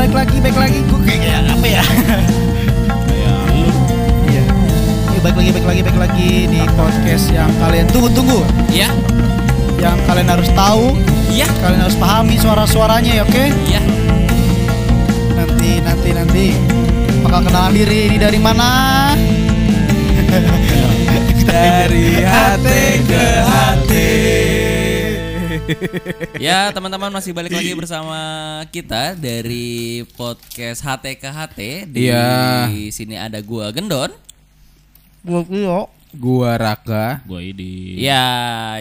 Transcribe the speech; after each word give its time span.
balik 0.00 0.16
lagi, 0.16 0.36
balik 0.40 0.56
lagi. 0.56 0.80
Gue 0.88 1.00
kayak 1.04 1.20
kayak 1.20 1.40
apa 1.52 1.66
ya? 1.68 1.84
Kayak 3.04 3.36
lu 3.52 3.68
Iya. 4.32 4.44
Ini 5.12 5.18
balik 5.20 5.36
lagi, 5.36 5.50
balik 5.52 5.66
lagi, 5.68 5.80
balik 5.84 6.00
lagi 6.00 6.30
di 6.48 6.60
podcast 6.72 7.24
yang 7.28 7.52
kalian 7.60 7.84
tunggu-tunggu, 7.92 8.40
Iya, 8.72 8.88
yang 9.76 10.00
kalian 10.08 10.24
harus 10.32 10.48
tahu, 10.56 10.96
iya, 11.28 11.44
kalian 11.60 11.84
harus 11.84 12.00
pahami 12.00 12.40
suara-suaranya 12.40 13.12
ya, 13.20 13.22
oke? 13.28 13.44
iya. 13.68 13.84
Nanti, 15.36 15.84
nanti, 15.84 16.08
nanti 16.16 16.44
bakal 17.20 17.44
kenalan 17.44 17.76
diri 17.76 18.08
ini 18.08 18.16
dari 18.16 18.40
mana? 18.40 18.68
dari 21.44 22.24
hati 22.24 23.04
ke 23.04 23.24
hati. 23.44 23.89
Ya 26.40 26.70
teman-teman 26.70 27.10
masih 27.10 27.32
balik 27.32 27.52
lagi 27.52 27.72
bersama 27.74 28.16
kita 28.68 29.14
dari 29.14 30.02
podcast 30.14 30.80
HT 30.80 31.04
ke 31.16 31.28
HT. 31.28 31.58
Di 31.88 32.00
Iya. 32.06 32.68
sini 32.90 33.14
ada 33.14 33.38
gua 33.40 33.70
Gendon. 33.70 34.10
Gue 35.20 35.42
Pio. 35.44 35.92
Gua 36.10 36.58
Raka. 36.58 37.22
Gua 37.22 37.38
ini 37.38 37.94
Ya, 37.94 38.26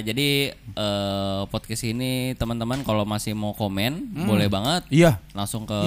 jadi 0.01 0.49
eh, 0.55 1.41
podcast 1.45 1.85
ini 1.85 2.33
teman-teman 2.33 2.81
kalau 2.81 3.05
masih 3.05 3.37
mau 3.37 3.53
komen 3.53 4.01
boleh 4.25 4.49
banget 4.49 4.81
Iya. 4.89 5.21
langsung 5.31 5.69
ke 5.69 5.77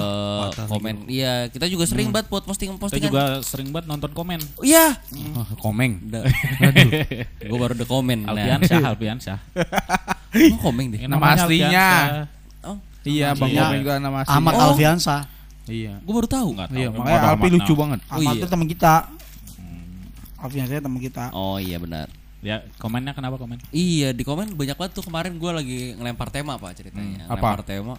komen. 0.63 1.03
Iya, 1.05 1.49
kita 1.49 1.67
juga 1.67 1.83
sering 1.83 2.13
banget 2.13 2.31
buat 2.31 2.45
posting 2.45 2.71
kita 2.71 2.79
postingan. 2.79 3.03
juga 3.03 3.23
sering 3.41 3.75
banget 3.75 3.91
nonton 3.91 4.11
komen. 4.13 4.39
Iya. 4.61 4.95
Oh, 5.35 5.47
komeng. 5.59 5.99
Gue 7.49 7.57
baru 7.59 7.75
udah 7.75 7.89
komen. 7.89 8.23
Nah, 8.23 8.31
Alfiansyah, 8.31 8.79
Alfiansyah. 8.85 9.39
emang 10.33 10.59
komen 10.59 10.83
deh. 10.89 10.99
Nama 11.05 11.25
aslinya. 11.33 11.87
Oh, 12.63 12.77
Iya, 13.03 13.35
Bang 13.35 13.51
Iya. 13.51 13.61
Komeng 13.63 13.79
juga 13.83 13.93
nama 13.99 14.17
aslinya. 14.23 14.37
Ahmad 14.39 14.53
Oh. 14.53 14.63
Alfiansa. 14.71 15.17
Iya. 15.63 15.93
gue 15.99 16.13
baru 16.13 16.27
tahu. 16.27 16.49
Nggak 16.53 16.67
tahu. 16.69 16.77
Iya, 16.77 16.87
makanya 16.91 17.19
makna. 17.39 17.53
lucu 17.55 17.73
banget. 17.73 17.99
Oh, 18.03 18.13
Ahmad 18.13 18.33
iya. 18.33 18.41
itu 18.41 18.47
teman 18.47 18.67
kita. 18.67 18.93
Alfiansa 20.37 20.73
teman 20.77 20.99
kita. 20.99 21.25
Oh 21.31 21.55
iya 21.55 21.79
benar. 21.79 22.07
Ya, 22.43 22.59
komennya 22.75 23.15
kenapa 23.15 23.39
komen? 23.39 23.55
Iya 23.71 24.11
di 24.11 24.27
komen 24.27 24.51
banyak 24.51 24.75
banget 24.75 24.91
tuh 24.91 25.03
kemarin 25.07 25.39
gue 25.39 25.51
lagi 25.53 25.79
ngelempar 25.95 26.27
tema 26.27 26.59
pak 26.59 26.75
ceritanya. 26.75 27.23
Hmm, 27.23 27.31
apa? 27.31 27.39
Ngelempar 27.39 27.61
tema, 27.63 27.93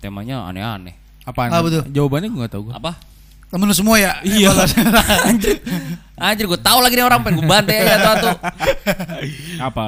temanya 0.00 0.48
aneh-aneh. 0.48 0.96
Apaan? 1.20 1.52
Apa 1.52 1.68
tuh? 1.68 1.84
Jawabannya 1.92 2.32
gua 2.32 2.48
gak 2.48 2.52
tahu 2.56 2.62
gua. 2.72 2.80
Apa? 2.80 2.92
Temen 3.50 3.66
lu 3.66 3.76
semua 3.76 4.00
ya? 4.00 4.16
Iya. 4.24 4.56
Anjir, 5.28 5.58
anjir 6.16 6.44
gue 6.46 6.60
tahu 6.62 6.78
lagi 6.80 6.94
nih 6.94 7.02
orang 7.02 7.20
pengen 7.20 7.42
gue 7.42 7.48
bantai 7.50 7.82
ya 7.82 7.96
tuh 7.98 8.14
tuh. 8.22 8.36
Apa 9.58 9.82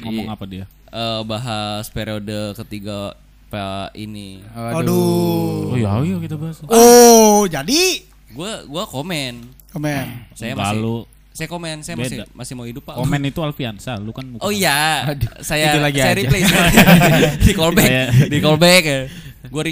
ngomong 0.00 0.24
Iya. 0.24 0.32
apa 0.32 0.44
dia? 0.46 0.64
Eh, 0.88 1.22
bahas 1.22 1.84
periode 1.88 2.52
ketiga 2.56 3.12
Pak 3.48 3.92
ini. 3.94 4.44
Aduh. 4.52 5.72
Oh 5.72 5.76
iya, 5.76 5.92
iya 6.02 6.16
kita 6.18 6.36
bahas. 6.36 6.60
Oh, 6.64 7.44
jadi 7.44 8.04
Gue 8.28 8.52
gua 8.66 8.84
komen. 8.84 9.40
komen. 9.68 10.06
Saya 10.32 10.52
Enggak, 10.52 10.68
masih 10.68 10.78
lu. 10.78 10.96
saya 11.30 11.48
komen, 11.48 11.76
saya 11.80 11.96
masih 11.96 12.18
Beda. 12.18 12.34
masih 12.34 12.52
mau 12.52 12.66
hidup 12.66 12.82
pak. 12.82 12.94
Komen 12.94 13.20
itu 13.24 13.40
Alfiansa, 13.40 13.96
lu 13.96 14.10
kan 14.10 14.26
bukan. 14.26 14.42
Oh 14.42 14.50
iya, 14.50 15.06
saya 15.40 15.70
itu 15.70 15.78
lagi 15.78 15.96
saya 15.96 16.12
aja. 16.12 16.18
replay 16.18 16.42
di 17.46 17.52
callback, 17.54 17.90
di 18.26 18.38
callback 18.38 18.82
ya. 18.84 19.00
Gue 19.48 19.62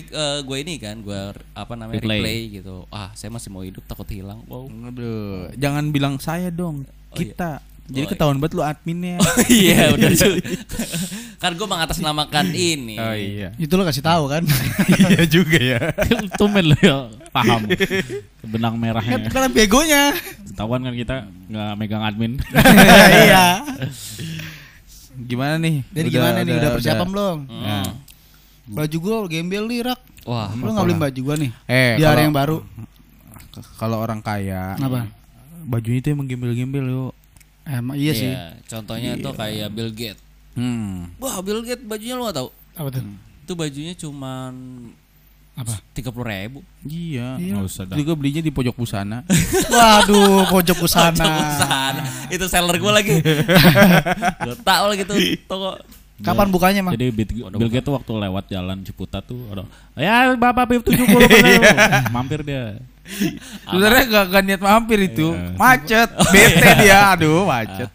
gue 0.40 0.56
ini 0.56 0.78
kan, 0.78 1.02
gue 1.02 1.20
apa 1.52 1.72
namanya 1.74 1.98
Replay. 1.98 2.16
replay. 2.16 2.38
gitu. 2.54 2.86
Ah, 2.88 3.10
saya 3.12 3.28
masih 3.28 3.50
mau 3.50 3.60
hidup 3.60 3.82
takut 3.84 4.06
hilang. 4.06 4.40
Wow. 4.46 4.70
Aduh, 4.88 5.52
jangan 5.54 5.90
bilang 5.90 6.16
saya 6.16 6.48
dong. 6.48 6.86
Oh, 7.10 7.18
iya. 7.18 7.60
Jadi 7.86 7.94
Oh, 7.96 8.02
iya. 8.02 8.10
ketahuan 8.10 8.36
banget 8.36 8.52
lu 8.52 8.62
adminnya. 8.62 9.16
Iya 9.46 9.94
udah 9.94 10.10
cuy. 10.20 10.38
kan 11.36 11.52
gue 11.52 11.68
mengatasnamakan 11.68 12.46
ini. 12.50 12.96
oh 12.96 13.14
iya. 13.14 13.48
Itu 13.54 13.76
lo 13.76 13.84
kasih 13.84 14.02
tahu 14.02 14.26
kan? 14.26 14.42
iya 15.06 15.22
juga 15.24 15.58
ya. 15.58 15.78
Tumben 16.34 16.74
lu 16.74 16.76
ya 16.78 17.06
paham. 17.30 17.70
Benang 18.42 18.74
kan 18.74 18.82
merahnya. 18.82 19.30
karena 19.30 19.48
begonya. 19.48 20.02
Ketahuan 20.46 20.82
kan 20.82 20.94
kita 20.94 21.14
nggak 21.46 21.72
megang 21.76 22.02
admin. 22.02 22.32
iya. 23.22 23.62
Gimana 25.16 25.56
nih? 25.56 25.80
Jadi 25.88 26.08
gimana 26.10 26.38
nih 26.42 26.54
udah 26.56 26.70
persiapan 26.72 27.08
belum? 27.08 27.38
Hmm. 27.48 27.86
Baju 28.66 28.96
gua 28.98 29.16
gembel 29.26 29.64
nih, 29.64 29.80
Rak. 29.86 30.00
Wah, 30.26 30.50
Lu 30.52 30.74
nggak 30.74 30.84
beli 30.84 30.96
baju 30.98 31.20
gua 31.22 31.36
nih? 31.38 31.50
Eh, 31.64 31.94
Di 31.96 32.04
hari 32.04 32.26
yang 32.26 32.34
baru. 32.34 32.58
Kalau 33.78 33.96
orang 33.96 34.20
kaya, 34.20 34.74
Kenapa? 34.76 35.08
bajunya 35.64 35.98
itu 35.98 36.08
emang 36.10 36.26
gembel-gembel 36.26 36.84
yuk. 36.84 37.12
Emang 37.66 37.98
iya 37.98 38.12
sih. 38.14 38.30
Contohnya 38.70 39.18
tuh 39.18 39.34
kayak 39.34 39.68
Bill 39.74 39.90
Gates. 39.90 40.22
Hmm. 40.54 41.10
Wah, 41.18 41.42
Bill 41.42 41.60
Gates 41.66 41.82
bajunya 41.82 42.14
lu 42.14 42.24
gak 42.30 42.38
tahu? 42.38 42.48
Apa 42.78 42.88
tuh? 42.94 43.02
Itu 43.42 43.52
bajunya 43.58 43.94
cuman 43.98 44.52
Apa? 45.56 45.80
tiga 45.90 46.14
puluh 46.14 46.30
ribu. 46.30 46.58
Iya. 46.86 47.36
Iya. 47.42 47.52
Nggak 47.58 47.66
usah 47.66 47.82
dah. 47.90 47.96
Juga 47.98 48.12
belinya 48.14 48.40
di 48.44 48.52
pojok 48.54 48.76
busana. 48.78 49.26
Waduh, 49.74 50.46
pojok 50.52 50.78
busana. 50.78 51.26
Sana. 51.58 52.02
Itu 52.30 52.46
seller 52.46 52.76
gue 52.78 52.92
lagi. 52.92 53.14
Gak 54.46 54.58
tau 54.62 54.92
lagi 54.92 55.02
tuh 55.02 55.16
toko. 55.48 55.80
Kapan 56.16 56.48
bukanya, 56.48 56.80
Mang? 56.80 56.96
Jadi 56.96 57.12
Bill, 57.12 57.68
Gates 57.68 57.84
tuh 57.84 57.92
waktu 57.92 58.12
lewat 58.16 58.48
jalan 58.48 58.80
Ciputat 58.88 59.20
tuh 59.28 59.36
ada 59.52 59.68
ya 60.00 60.32
Bapak 60.32 60.64
BIP 60.64 60.80
70 60.88 61.12
bener." 61.12 61.60
mampir 62.08 62.40
dia. 62.40 62.80
Sebenarnya 63.68 64.02
gak, 64.06 64.24
gak 64.30 64.42
niat 64.44 64.60
mampir 64.60 64.98
itu. 65.02 65.32
Iya. 65.32 65.54
Macet. 65.54 66.10
Bete 66.30 66.68
dia. 66.80 66.98
Aduh, 67.16 67.44
macet. 67.44 67.90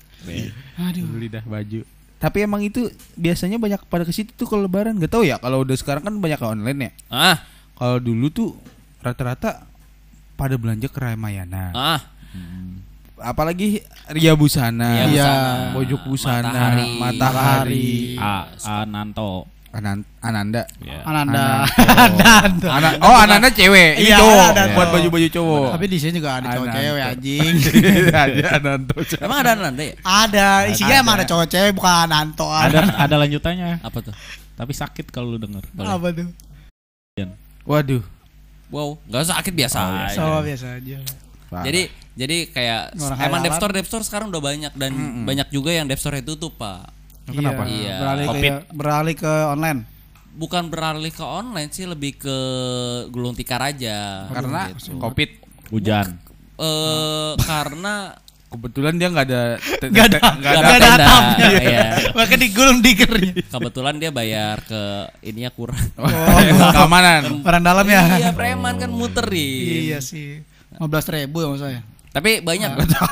Aduh. 0.78 1.06
Beli 1.12 1.28
dah 1.28 1.44
baju. 1.44 1.82
Tapi 2.22 2.38
emang 2.46 2.62
itu 2.62 2.86
biasanya 3.18 3.58
banyak 3.58 3.82
pada 3.90 4.06
ke 4.06 4.14
situ 4.14 4.30
tuh 4.34 4.46
kalau 4.46 4.66
lebaran. 4.66 4.94
Gak 4.98 5.12
tahu 5.12 5.24
ya 5.24 5.38
kalau 5.38 5.62
udah 5.62 5.74
sekarang 5.74 6.06
kan 6.06 6.14
banyak 6.16 6.38
online 6.40 6.80
ya. 6.80 6.92
Ah, 7.10 7.38
Kalau 7.76 7.98
dulu 7.98 8.30
tuh 8.30 8.50
rata-rata 9.02 9.66
pada 10.36 10.54
belanja 10.54 10.86
ke 10.86 11.00
Ramayana. 11.02 11.74
ah. 11.74 12.02
Apalagi 13.22 13.86
Ria 14.10 14.34
Busana, 14.34 15.06
Ria. 15.06 15.14
Busana. 15.14 15.74
Pojok 15.78 16.02
Busana, 16.10 16.50
Matahari. 16.50 16.90
Matahari, 16.98 17.90
A 18.18 18.34
Ananto. 18.82 19.46
Anan- 19.72 20.04
Ananda. 20.20 20.68
Ya. 20.84 21.00
Ananda. 21.08 21.64
Ananda. 22.06 22.68
Ana- 22.68 23.00
oh, 23.00 23.16
Ananda 23.16 23.48
cewek. 23.50 24.04
Ini 24.04 24.12
Iya, 24.12 24.18
cowok. 24.20 24.44
Ananda. 24.52 24.76
Buat 24.76 24.90
baju-baju 24.92 25.28
cowok. 25.32 25.68
Tapi 25.80 25.86
di 25.88 25.98
sini 25.98 26.14
juga 26.20 26.30
ada 26.38 26.48
cowok 26.52 26.68
Ananda. 26.68 26.80
cewek 26.84 27.04
anjing. 27.08 27.54
Ada 28.28 28.46
Ananto. 28.60 28.96
Emang 29.18 29.38
ada 29.40 29.52
nanti? 29.56 29.86
ada, 30.04 30.48
isinya 30.68 30.96
emang 31.00 31.16
ada 31.18 31.26
cowok 31.26 31.48
cewek 31.48 31.72
bukan 31.74 32.08
Anto. 32.12 32.48
Ada 32.52 32.80
ada 33.08 33.16
lanjutannya. 33.18 33.80
Apa 33.80 33.98
tuh? 34.04 34.14
Tapi 34.54 34.72
sakit 34.76 35.08
kalau 35.08 35.34
lu 35.34 35.40
denger. 35.40 35.64
Apa 35.80 36.12
tuh? 36.12 36.28
Waduh. 37.64 38.04
Wow, 38.72 38.96
nggak 39.04 39.28
sakit 39.28 39.54
biasa. 39.54 39.78
aja. 40.08 40.16
Sama 40.16 40.40
biasa 40.42 40.80
aja. 40.80 40.98
Parah. 41.52 41.64
Jadi 41.68 41.82
jadi 42.12 42.38
kayak 42.48 42.82
Orang 42.96 43.20
emang 43.20 43.20
hayalan. 43.20 43.44
Depstore 43.44 43.74
Depstore 43.76 44.06
sekarang 44.08 44.28
udah 44.32 44.40
banyak 44.40 44.72
dan 44.76 44.92
banyak 45.24 45.48
juga 45.52 45.72
yang 45.72 45.88
Depstore 45.88 46.20
itu 46.20 46.36
tuh 46.36 46.52
pak. 46.52 46.88
Kenapa? 47.26 47.64
Iya. 47.66 47.96
Beralih 48.00 48.26
ke 48.26 48.32
Covid. 48.32 48.54
beralih 48.72 49.16
ke 49.16 49.34
online. 49.48 49.80
Bukan 50.32 50.64
beralih 50.68 51.12
ke 51.12 51.22
online 51.22 51.70
sih 51.70 51.86
lebih 51.86 52.18
ke 52.18 52.38
gulung 53.10 53.36
tikar 53.36 53.62
aja. 53.62 54.26
Karena 54.32 54.72
Gitu. 54.72 54.98
Covid. 54.98 55.30
Hujan. 55.70 56.08
eh 56.56 57.34
karena 57.42 58.14
Kebetulan 58.52 59.00
dia 59.00 59.08
nggak 59.08 59.26
ada 59.32 59.44
Gak 59.80 60.06
ada, 60.12 60.20
nggak 60.20 60.36
nggak 60.44 60.52
ada 60.60 60.76
ada 60.76 60.90
atapnya. 61.00 61.48
Iya. 61.56 61.88
Maka 62.12 62.36
digulung 62.36 62.80
dikernya. 62.84 63.34
kebetulan 63.48 63.96
dia 63.96 64.12
bayar 64.12 64.60
ke 64.60 64.82
ininya 65.24 65.48
kurang. 65.56 65.80
keamanan. 66.76 67.40
Orang 67.48 67.64
dalam 67.64 67.88
ya. 67.88 68.20
iya 68.20 68.32
preman 68.36 68.76
kan 68.76 68.92
muterin. 68.92 69.96
Iya 69.96 70.00
sih. 70.04 70.44
15 70.76 70.84
ribu 71.16 71.38
ya 71.40 71.48
maksud 71.48 71.64
saya. 71.64 71.80
Tapi 72.12 72.32
banyak. 72.40 72.70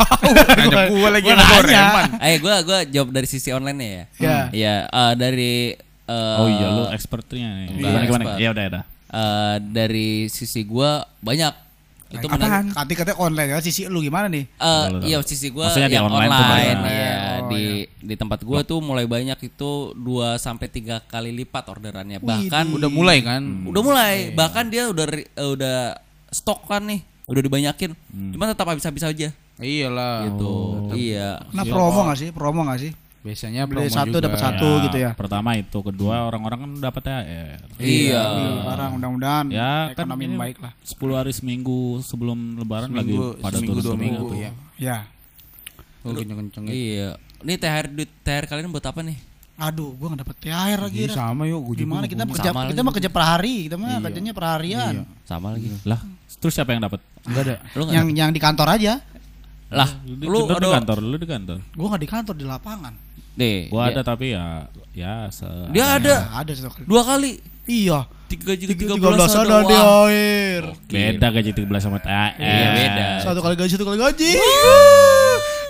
Nanya 0.60 0.78
gua 0.90 1.10
lagi 1.10 1.24
Gua 1.24 1.32
yang 1.32 1.40
nanya. 1.40 1.56
goreman. 1.56 2.06
Eh 2.20 2.36
gua 2.38 2.56
gua 2.62 2.80
jawab 2.84 3.10
dari 3.10 3.26
sisi 3.26 3.50
online 3.50 3.80
ya. 3.80 4.04
Iya. 4.18 4.38
Iya 4.52 4.76
eh, 4.86 5.14
dari 5.16 5.54
eh, 6.06 6.38
Oh 6.38 6.48
iya 6.48 6.68
lu 6.70 6.84
expertnya 6.90 7.48
nih. 7.50 7.68
Enggak, 7.70 7.80
Gimana 7.82 8.04
gimana? 8.04 8.24
expert. 8.26 8.38
Ya 8.38 8.50
udah 8.50 8.64
udah. 8.68 8.84
eh, 9.10 9.56
dari 9.66 10.10
sisi 10.28 10.62
gua 10.62 10.90
banyak 11.18 11.54
itu. 12.10 12.26
Apaan? 12.26 12.66
Kati 12.70 12.94
katanya 12.94 13.18
online 13.20 13.50
ya. 13.50 13.60
Sisi 13.62 13.82
lu 13.86 14.00
gimana 14.00 14.28
nih? 14.28 14.44
Eh, 14.44 14.86
Lalu, 14.90 15.00
iya 15.06 15.18
sisi 15.22 15.48
gua 15.48 15.70
Maksudnya 15.70 15.88
di 15.88 15.96
online 15.96 16.12
online, 16.26 16.34
tuh 16.34 16.46
banyak. 16.46 16.78
ya 16.84 17.14
Oh, 17.40 17.48
di 17.50 17.64
di 18.00 18.16
tempat 18.16 18.40
gua 18.42 18.60
tuh 18.62 18.78
mulai 18.80 19.06
banyak 19.06 19.40
itu 19.40 19.72
2 19.94 20.04
sampai 20.36 20.68
3 20.68 21.00
kali 21.04 21.32
lipat 21.32 21.66
orderannya. 21.68 22.20
Bahkan 22.20 22.66
Udah 22.70 22.90
mulai 22.90 23.22
kan? 23.22 23.42
udah 23.64 23.82
mulai, 23.82 24.16
bahkan 24.34 24.68
dia 24.68 24.86
udah 24.86 25.06
eh, 25.08 25.24
udah 25.50 25.78
stok 26.30 26.68
kan 26.68 26.84
nih, 26.84 27.02
udah 27.30 27.42
dibanyakin. 27.42 27.92
Cuma 28.34 28.46
tetap 28.46 28.66
habis-habis 28.66 29.02
aja 29.02 29.30
Iyalah. 29.56 30.26
gitu. 30.28 30.54
iya. 30.92 31.38
Nah 31.50 31.64
promo 31.64 32.04
gak 32.06 32.18
sih? 32.18 32.30
Promo 32.30 32.66
gak 32.66 32.82
sih? 32.82 32.92
Biasanya 33.20 33.68
Beli 33.68 33.86
promo 33.86 33.94
satu 33.94 34.18
dapat 34.18 34.40
satu. 34.40 34.70
gitu 34.82 34.98
ya. 34.98 35.12
Pertama 35.12 35.52
itu, 35.54 35.76
kedua 35.80 36.24
orang-orang 36.26 36.60
kan 36.64 36.72
dapat 36.82 37.02
THR. 37.04 37.60
Iya. 37.78 38.24
Sekarang 38.64 38.90
mudah-mudahan 38.96 39.46
Ya, 39.52 39.92
kan 39.92 40.08
ekonomi 40.08 40.24
ini 40.26 40.36
baik 40.40 40.58
lah. 40.58 40.72
10 40.82 40.96
hari 41.14 41.32
seminggu 41.32 42.00
sebelum 42.00 42.56
lebaran 42.58 42.88
Seminggu, 42.90 43.36
lagi 43.36 43.44
pada 43.44 43.56
seminggu 43.56 43.80
dua 43.84 43.96
minggu 43.96 44.24
tuh. 44.26 44.38
ya. 44.40 44.52
Ya. 44.80 44.98
Oh, 46.02 46.16
kenceng-kenceng 46.16 46.64
ya. 46.66 46.72
Iya. 46.72 47.10
Ini 47.40 47.54
THR 47.56 47.86
duit 47.92 48.12
THR 48.24 48.46
kalian 48.48 48.72
buat 48.72 48.84
apa 48.84 49.04
nih? 49.04 49.20
Aduh, 49.60 49.92
gua 49.94 50.08
nggak 50.10 50.22
dapet 50.24 50.36
THR 50.40 50.80
lagi. 50.82 51.00
Iya, 51.02 51.10
sama 51.12 51.44
yuk, 51.44 51.60
gua 51.62 51.76
Gimana 51.76 52.06
kita 52.06 52.24
kerja 52.24 52.52
kita 52.56 52.80
mah 52.80 52.94
kerja 52.96 53.10
per 53.10 53.24
hari, 53.26 53.68
kita 53.68 53.76
mah 53.76 53.88
Iya. 53.90 54.00
kerjanya 54.02 54.32
per 54.32 54.46
harian. 54.48 54.94
Iya. 54.96 55.04
Sama 55.24 55.48
lagi. 55.52 55.68
Lah, 55.84 56.00
terus 56.34 56.54
siapa 56.54 56.72
yang 56.72 56.82
dapat? 56.82 57.04
Enggak 57.24 57.44
ada. 57.44 57.56
Lu 57.70 57.82
nggak 57.84 57.94
Yang 57.94 58.08
yang 58.16 58.32
di 58.32 58.40
kantor 58.40 58.68
aja. 58.72 58.94
lah, 59.70 59.90
Lu, 60.02 60.16
lu 60.18 60.58
di 60.58 60.70
kantor, 60.72 60.98
lu 61.00 61.16
di 61.16 61.28
kantor. 61.28 61.58
Gua 61.72 61.88
nggak 61.90 62.02
di 62.02 62.10
kantor 62.10 62.36
di 62.36 62.46
lapangan. 62.46 62.94
deh. 63.36 63.68
Gua 63.68 63.84
dia- 63.86 63.92
ada 63.94 64.02
tapi 64.06 64.26
ya 64.32 64.46
ya 64.92 65.28
se 65.30 65.48
Dia 65.70 65.96
ada 65.96 66.16
Nah, 66.28 66.40
ada 66.40 66.52
satu 66.52 66.72
kali. 66.74 66.84
dua 66.86 67.02
kali. 67.04 67.32
Iya. 67.66 68.00
Tiga 68.28 68.52
juga 68.54 68.74
Tiga 68.74 68.94
tiga 68.94 69.08
belas 69.10 69.32
ada 69.32 69.58
di 69.62 69.76
air. 69.76 70.64
beda 70.86 71.28
gaji 71.30 71.52
13 71.52 71.82
sama 71.82 71.98
THR. 71.98 72.36
Iya, 72.36 72.68
beda. 72.74 73.06
Satu 73.22 73.40
kali 73.40 73.56
gaji, 73.56 73.74
satu 73.74 73.86
kali 73.86 73.98
gaji. 73.98 74.32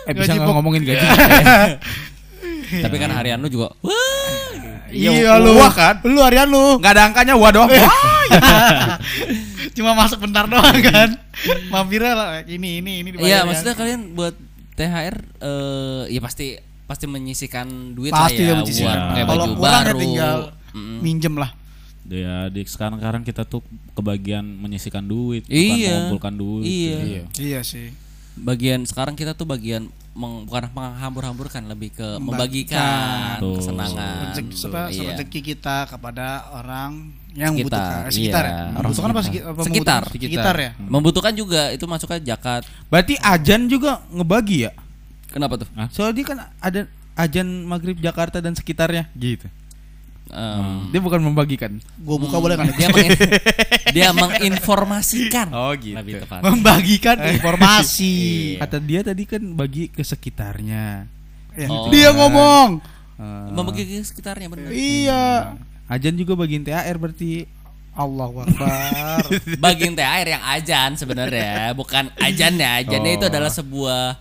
Eh 0.01 0.11
bisa 0.11 0.25
Gaji 0.27 0.37
nggak 0.39 0.55
ngomongin 0.55 0.81
gaji? 0.81 1.05
Tapi 2.83 2.95
kan 2.95 3.09
harian 3.09 3.37
lu 3.37 3.47
juga. 3.47 3.73
Wah. 3.79 4.51
Iya 4.89 5.37
lu. 5.37 5.53
wah 5.55 5.69
kan? 5.69 6.01
Lu 6.01 6.17
harian 6.19 6.45
lu. 6.45 6.77
Enggak 6.77 6.93
ada 6.93 7.03
angkanya 7.05 7.33
wah 7.33 7.49
doang. 7.49 7.69
Wah. 8.29 8.97
Cuma 9.71 9.93
masuk 9.95 10.19
bentar 10.19 10.45
doang 10.45 10.77
kan. 10.89 11.09
Mampirnya 11.67 12.13
lah 12.13 12.29
ini 12.43 12.79
ini 12.79 12.91
ini 12.99 13.09
Iya, 13.17 13.41
ya. 13.41 13.47
maksudnya 13.47 13.73
kalian 13.73 14.13
buat 14.13 14.35
THR 14.73 15.15
eh 15.39 16.03
ya 16.09 16.19
pasti 16.19 16.55
pasti 16.85 17.05
menyisikan 17.05 17.93
duit 17.93 18.09
pasti 18.09 18.41
lah 18.41 18.49
ya 18.49 18.53
menyisihkan. 18.55 18.85
buat 18.87 18.99
pakai 19.07 19.23
Kalau 19.23 19.35
baju 19.39 19.49
kurang 19.55 19.73
ya 19.79 19.85
baru. 19.85 19.99
tinggal 19.99 20.37
Mm-mm. 20.71 20.97
minjem 20.99 21.35
lah. 21.35 21.51
Ya 22.05 22.35
di 22.49 22.61
sekarang 22.65 22.97
sekarang 22.97 23.21
kita 23.21 23.45
tuh 23.45 23.61
kebagian 23.93 24.41
menyisikan 24.41 25.03
duit, 25.03 25.45
bukan 25.45 25.53
Iya. 25.53 25.93
mengumpulkan 26.09 26.33
duit. 26.33 26.65
Iya. 26.65 26.97
Iya. 26.99 27.23
Iya 27.37 27.59
sih. 27.61 27.93
Bagian 28.35 28.81
sekarang 28.83 29.13
kita 29.13 29.33
tuh 29.33 29.45
bagian 29.45 29.93
meng, 30.19 30.43
bukan 30.43 30.67
menghambur-hamburkan 30.69 31.63
lebih 31.65 31.95
ke 31.95 32.19
Membagikan. 32.19 32.75
membagikan 32.75 33.37
Tuh. 33.39 33.55
kesenangan. 33.55 34.15
Rezeki, 34.27 34.53
iya. 34.91 35.09
rezeki 35.15 35.39
kita 35.41 35.77
kepada 35.87 36.27
orang 36.51 37.15
yang 37.31 37.55
Sekitar, 37.55 37.79
membutuhkan 37.79 38.03
Eh, 38.03 38.11
sekitar 38.11 38.43
iya. 38.43 38.51
ya. 38.51 38.59
Orang 38.75 38.75
Membutuhkan 38.83 39.09
apa 39.09 39.21
sekitar. 39.23 39.47
apa 39.47 39.61
Sekitar. 39.63 40.01
membutuhkan? 40.03 40.21
sekitar 40.27 40.55
ya. 40.57 40.71
Membutuhkan 40.77 41.33
juga 41.33 41.61
itu 41.71 41.85
masuknya 41.85 42.19
zakat. 42.27 42.61
Berarti 42.87 43.13
ajan 43.15 43.61
juga 43.65 43.91
ngebagi 44.09 44.57
ya? 44.67 44.71
Kenapa 45.29 45.53
tuh? 45.55 45.69
Soalnya 45.89 46.13
dia 46.13 46.25
kan 46.25 46.37
ada 46.59 46.79
ajan 47.15 47.47
maghrib 47.63 47.95
Jakarta 47.95 48.39
dan 48.39 48.53
sekitarnya 48.53 49.07
gitu. 49.13 49.45
Em, 50.29 50.89
Dia 50.89 51.01
bukan 51.01 51.21
membagikan. 51.21 51.81
Gua 51.97 52.17
buka 52.17 52.37
boleh 52.37 52.53
kan? 52.53 52.69
dia 52.69 52.87
mengin- 52.87 53.17
dia 53.89 54.09
menginformasikan. 54.13 55.47
Oh, 55.49 55.73
gitu. 55.73 55.97
Lebih 55.97 56.21
tepat. 56.21 56.45
Membagikan 56.45 57.17
informasi. 57.27 58.13
Kata 58.61 58.77
dia 58.77 59.01
tadi 59.01 59.25
kan 59.25 59.41
bagi 59.53 59.89
ke 59.89 60.01
sekitarnya. 60.01 61.09
Ya, 61.53 61.67
Oh. 61.67 61.89
Dia 61.89 62.13
ngomong. 62.13 62.77
Eh, 63.17 63.49
Membagi 63.51 63.83
ke 63.83 63.99
sekitarnya 63.99 64.47
benar. 64.47 64.69
Iya. 64.69 65.57
ajan 65.89 66.13
juga 66.13 66.37
bagiin 66.37 66.61
THR 66.61 66.95
berarti. 66.95 67.49
Allahu 67.89 68.45
Akbar. 68.45 69.25
Bagian 69.65 69.91
THR 69.91 70.27
yang 70.29 70.43
ajan 70.45 70.95
sebenarnya, 70.95 71.73
bukan 71.73 72.07
ajannya. 72.15 72.85
Ajannya 72.85 73.11
itu 73.17 73.25
adalah 73.27 73.49
sebuah 73.49 74.15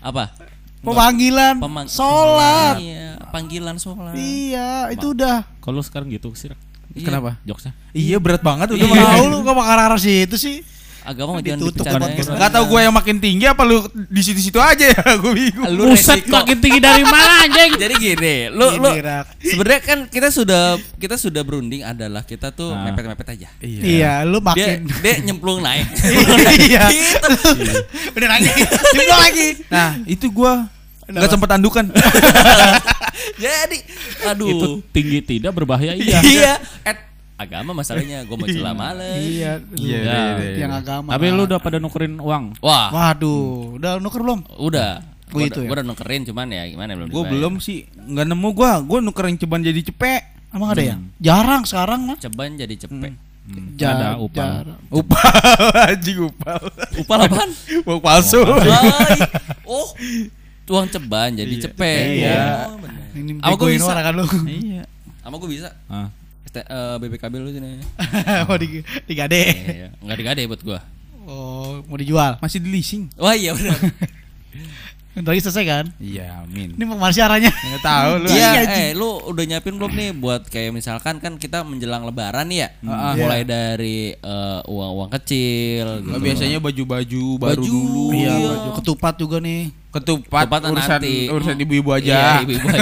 apa? 0.00 0.34
Pemanggilan 0.80 1.60
Pemang- 1.60 1.86
sholat. 1.86 2.80
Iya, 2.80 3.20
panggilan 3.28 3.76
sholat. 3.76 4.16
Iya, 4.16 4.88
itu 4.90 5.12
udah. 5.12 5.44
Kalau 5.60 5.80
sekarang 5.80 6.08
gitu 6.08 6.32
sih, 6.32 6.48
Rak. 6.48 6.60
Iya. 6.90 7.06
Kenapa? 7.06 7.38
jokesnya. 7.44 7.70
Iya 7.92 8.16
berat 8.16 8.40
banget 8.40 8.72
udah 8.72 8.82
Udah 8.82 8.96
mau. 8.96 9.06
tahu 9.12 9.24
lu 9.26 9.36
kok 9.40 9.54
bakal 9.54 9.76
arah 9.78 10.00
situ 10.00 10.34
sih. 10.34 10.64
Agama 11.00 11.30
mah 11.32 11.40
jangan 11.40 11.58
Ditutup 11.58 11.80
dibicarain. 11.80 12.02
podcast. 12.04 12.28
Enggak 12.28 12.50
tahu 12.52 12.64
gue 12.66 12.80
yang 12.82 12.92
makin 12.92 13.16
tinggi 13.18 13.44
apa 13.44 13.62
lu 13.62 13.78
di 14.06 14.20
situ-situ 14.20 14.56
aja 14.56 14.84
ya? 14.86 15.00
Gue 15.22 15.32
bingung. 15.32 15.64
Lu 15.70 15.82
Buset 15.88 16.22
makin 16.24 16.56
tinggi 16.56 16.76
dari 16.78 17.00
mana 17.02 17.48
anjing? 17.48 17.72
Jadi 17.74 17.94
gini, 17.96 18.34
lu 18.48 18.66
lu 18.76 18.90
Gini, 18.90 19.00
Rak. 19.00 19.26
sebenarnya 19.40 19.80
kan 19.80 19.98
kita 20.06 20.28
sudah 20.28 20.62
kita 20.94 21.16
sudah 21.16 21.40
berunding 21.40 21.80
adalah 21.82 22.20
kita 22.20 22.50
tuh 22.50 22.70
Ah. 22.70 22.84
mepet-mepet 22.84 23.26
aja. 23.32 23.48
Iya, 23.60 24.22
lu 24.22 24.38
Dia 24.38 24.46
makin 24.46 24.78
dia 25.00 25.14
nyemplung 25.22 25.58
naik. 25.58 25.88
Iya. 26.68 26.84
Gitu. 26.92 27.74
Udah 28.12 28.28
lagi. 28.30 28.50
Juga 28.92 29.14
lagi. 29.18 29.48
Nah 29.66 29.90
itu 30.04 30.26
gue 30.26 30.52
nggak 31.08 31.26
sempet 31.28 31.50
andukan. 31.50 31.84
Jadi, 33.36 33.78
aduh. 34.22 34.48
Itu 34.48 34.68
tinggi 34.90 35.18
tidak 35.20 35.52
berbahaya 35.52 35.96
iya. 35.96 36.20
iya. 36.22 36.54
Eh, 36.82 36.96
agama 37.40 37.72
masalahnya 37.72 38.20
gue 38.22 38.36
mau 38.36 38.44
celah 38.44 38.74
malah. 38.74 39.16
Iya, 39.16 39.16
Iya, 39.16 39.52
lu. 39.56 39.76
iya, 39.80 39.98
iya, 40.36 40.56
Yang 40.60 40.72
iya. 40.72 40.78
agama. 40.78 41.08
Tapi 41.10 41.26
lu 41.30 41.42
udah 41.42 41.58
pada 41.58 41.76
nukerin 41.76 42.14
uang. 42.16 42.44
Wah, 42.60 42.88
Waduh, 42.90 43.80
udah 43.80 43.96
nuker 43.96 44.20
belum? 44.20 44.40
udah. 44.60 44.92
Oh, 45.30 45.32
Gua 45.32 45.40
itu 45.42 45.52
udah- 45.54 45.56
ya? 45.56 45.66
gua 45.66 45.74
udah 45.74 45.86
nukerin 45.86 46.22
cuman 46.24 46.46
ya 46.48 46.62
gimana 46.66 46.90
belum 46.92 47.08
gue 47.08 47.22
belum 47.24 47.52
sih 47.58 47.78
nggak 47.88 48.26
nemu 48.26 48.48
gue. 48.50 48.70
Gue 48.84 48.98
nukerin 49.00 49.36
ceban 49.36 49.62
jadi 49.62 49.80
cepek. 49.80 50.22
Emang 50.50 50.68
ada 50.68 50.82
ya? 50.84 50.96
Jarang 51.16 51.62
sekarang 51.62 52.00
mah. 52.04 52.18
Ceban 52.18 52.54
jadi 52.54 52.74
cepek. 52.76 53.12
Hmm, 53.40 53.72
Ja- 53.74 53.94
ada 53.94 54.08
upah. 54.18 54.46
jarang. 54.60 54.80
Upal 54.90 55.32
anjing 55.88 56.18
upal. 56.20 56.60
Upah 56.98 57.16
apaan? 57.20 57.50
Uang 57.88 58.00
palsu. 58.00 58.42
Oh, 59.64 59.86
uang 60.68 60.86
ceban 60.88 61.30
jadi 61.32 61.54
cepek. 61.62 62.02
Iya. 62.20 62.68
Oh. 62.68 62.78
Ini 63.10 63.38
Apa 63.38 63.54
gua 63.54 63.70
begoin 63.70 63.78
bisa? 63.78 63.94
kan 63.96 64.12
lu. 64.12 64.26
Iya. 64.44 64.82
Sama 65.20 65.34
gue 65.36 65.48
bisa. 65.48 65.70
Ah. 65.86 66.10
ST, 66.50 66.66
eh, 66.66 66.96
BPKB 66.98 67.34
lu 67.38 67.54
sini. 67.54 67.78
Mau 68.50 68.58
di 68.62 68.82
digade. 69.06 69.38
Iya, 69.54 69.88
enggak 70.02 70.18
digade 70.18 70.42
buat 70.50 70.62
gua. 70.66 70.82
Oh, 71.30 71.78
mau 71.86 71.94
dijual. 71.94 72.42
Masih 72.42 72.58
di 72.58 72.74
leasing. 72.74 73.06
Wah 73.14 73.38
iya 73.38 73.54
benar. 73.54 73.78
Lagi 75.12 75.42
selesai 75.42 75.64
kan? 75.64 75.84
Iya, 75.98 76.46
amin. 76.46 76.78
Ini 76.78 76.84
mau 76.86 76.94
ke 76.94 77.02
mana 77.02 77.10
sih 77.10 77.18
arahnya? 77.20 77.50
Nggak 77.50 77.82
tahu 77.82 78.10
lu. 78.16 78.28
Iya, 78.30 78.50
Iya, 78.54 78.62
eh 78.70 78.90
lu 78.94 79.18
udah 79.26 79.42
nyiapin 79.44 79.74
belum 79.74 79.90
nih 79.90 80.10
buat 80.14 80.46
kayak 80.46 80.70
misalkan 80.70 81.18
kan 81.18 81.34
kita 81.34 81.60
menjelang 81.60 82.06
lebaran 82.06 82.46
nih 82.46 82.58
ya. 82.62 82.68
Heeh. 82.80 83.12
Mulai 83.18 83.42
dari 83.42 83.98
eh, 84.12 84.60
uang-uang 84.64 85.10
kecil 85.12 85.98
gitu. 86.00 86.08
Nah, 86.08 86.20
biasanya 86.20 86.58
baju-baju 86.58 87.22
baru 87.36 87.58
Baju. 87.58 87.66
dulu. 87.66 88.04
Iya, 88.12 88.32
Iya. 88.32 88.48
baju 88.54 88.70
ketupat 88.78 89.14
juga 89.16 89.36
nih. 89.38 89.62
Ketupat, 89.90 90.46
Ketupat 90.46 90.60
urusan 90.70 90.98
nanti. 91.02 91.14
urusan 91.26 91.56
ibu-ibu 91.58 91.90
aja. 91.90 92.06
Iya, 92.06 92.30
ibu-ibu 92.46 92.66
aja. 92.70 92.80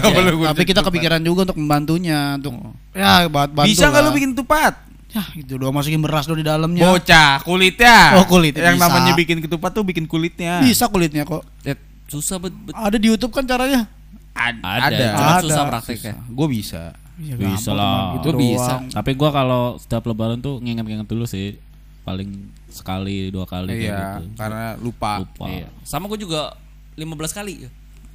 Tapi 0.53 0.63
kita 0.63 0.71
ketupat. 0.77 0.85
kepikiran 0.87 1.21
juga 1.25 1.41
untuk 1.43 1.57
membantunya 1.57 2.37
untuk 2.37 2.53
ya 2.93 3.25
buat 3.25 3.49
bantu. 3.51 3.67
Bisa 3.67 3.89
nggak 3.89 4.03
lu 4.05 4.11
bikin 4.13 4.31
ketupat? 4.37 4.73
Ya, 5.09 5.25
itu 5.33 5.57
doang 5.57 5.73
masukin 5.73 6.05
beras 6.05 6.29
dulu 6.29 6.37
di 6.37 6.45
dalamnya. 6.45 6.85
Bocah, 6.85 7.41
kulitnya. 7.41 8.21
Oh, 8.21 8.29
kulit, 8.29 8.53
Yang 8.53 8.77
bisa. 8.77 8.85
namanya 8.85 9.13
bikin 9.17 9.41
ketupat 9.41 9.73
tuh 9.73 9.81
bikin 9.81 10.05
kulitnya. 10.05 10.61
Bisa 10.61 10.85
kulitnya 10.85 11.25
kok. 11.25 11.41
Susah 12.09 12.37
bet, 12.37 12.53
bet- 12.57 12.75
Ada 12.75 12.97
di 12.97 13.07
YouTube 13.07 13.31
kan 13.31 13.45
caranya. 13.45 13.85
Ad- 14.33 14.63
ada, 14.63 15.07
cuma 15.13 15.33
Ada. 15.35 15.45
susah 15.45 15.63
prakteknya. 15.67 16.15
Gue 16.27 16.47
bisa. 16.49 16.95
Ya, 17.19 17.35
Bisa 17.35 17.75
gampang, 17.75 17.77
lah. 17.77 17.99
Gitu 18.15 18.29
Gua 18.29 18.39
bisa. 18.39 18.75
Tapi 18.95 19.11
gua 19.13 19.31
kalau 19.31 19.63
setiap 19.77 20.07
lebaran 20.07 20.39
tuh 20.39 20.59
nginget-nginget 20.59 21.05
dulu 21.05 21.27
sih. 21.27 21.59
Paling 22.03 22.31
sekali 22.69 23.29
dua 23.29 23.43
kali 23.45 23.75
kayak 23.75 23.83
Iya, 23.83 23.99
gitu. 24.17 24.25
karena 24.39 24.65
lupa. 24.79 25.21
Lupa. 25.21 25.45
Iya. 25.45 25.67
Sama 25.83 26.07
gue 26.07 26.17
juga 26.17 26.55
15 26.95 27.35
kali. 27.35 27.67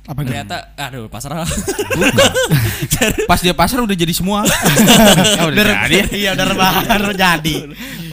Apa 0.04 0.20
itu? 0.20 0.36
Ternyata 0.36 0.58
aduh 0.76 1.08
pasrah. 1.08 1.48
Pas 3.30 3.40
dia 3.40 3.56
pasar 3.56 3.80
udah 3.80 3.96
jadi 3.96 4.12
semua. 4.12 4.44
Ya 5.38 5.44
udah 5.50 5.64
jadi. 5.88 5.98
Iya, 6.12 6.30
udah 6.36 6.46
rebahan 6.52 7.00
udah 7.08 7.16
jadi. 7.16 7.56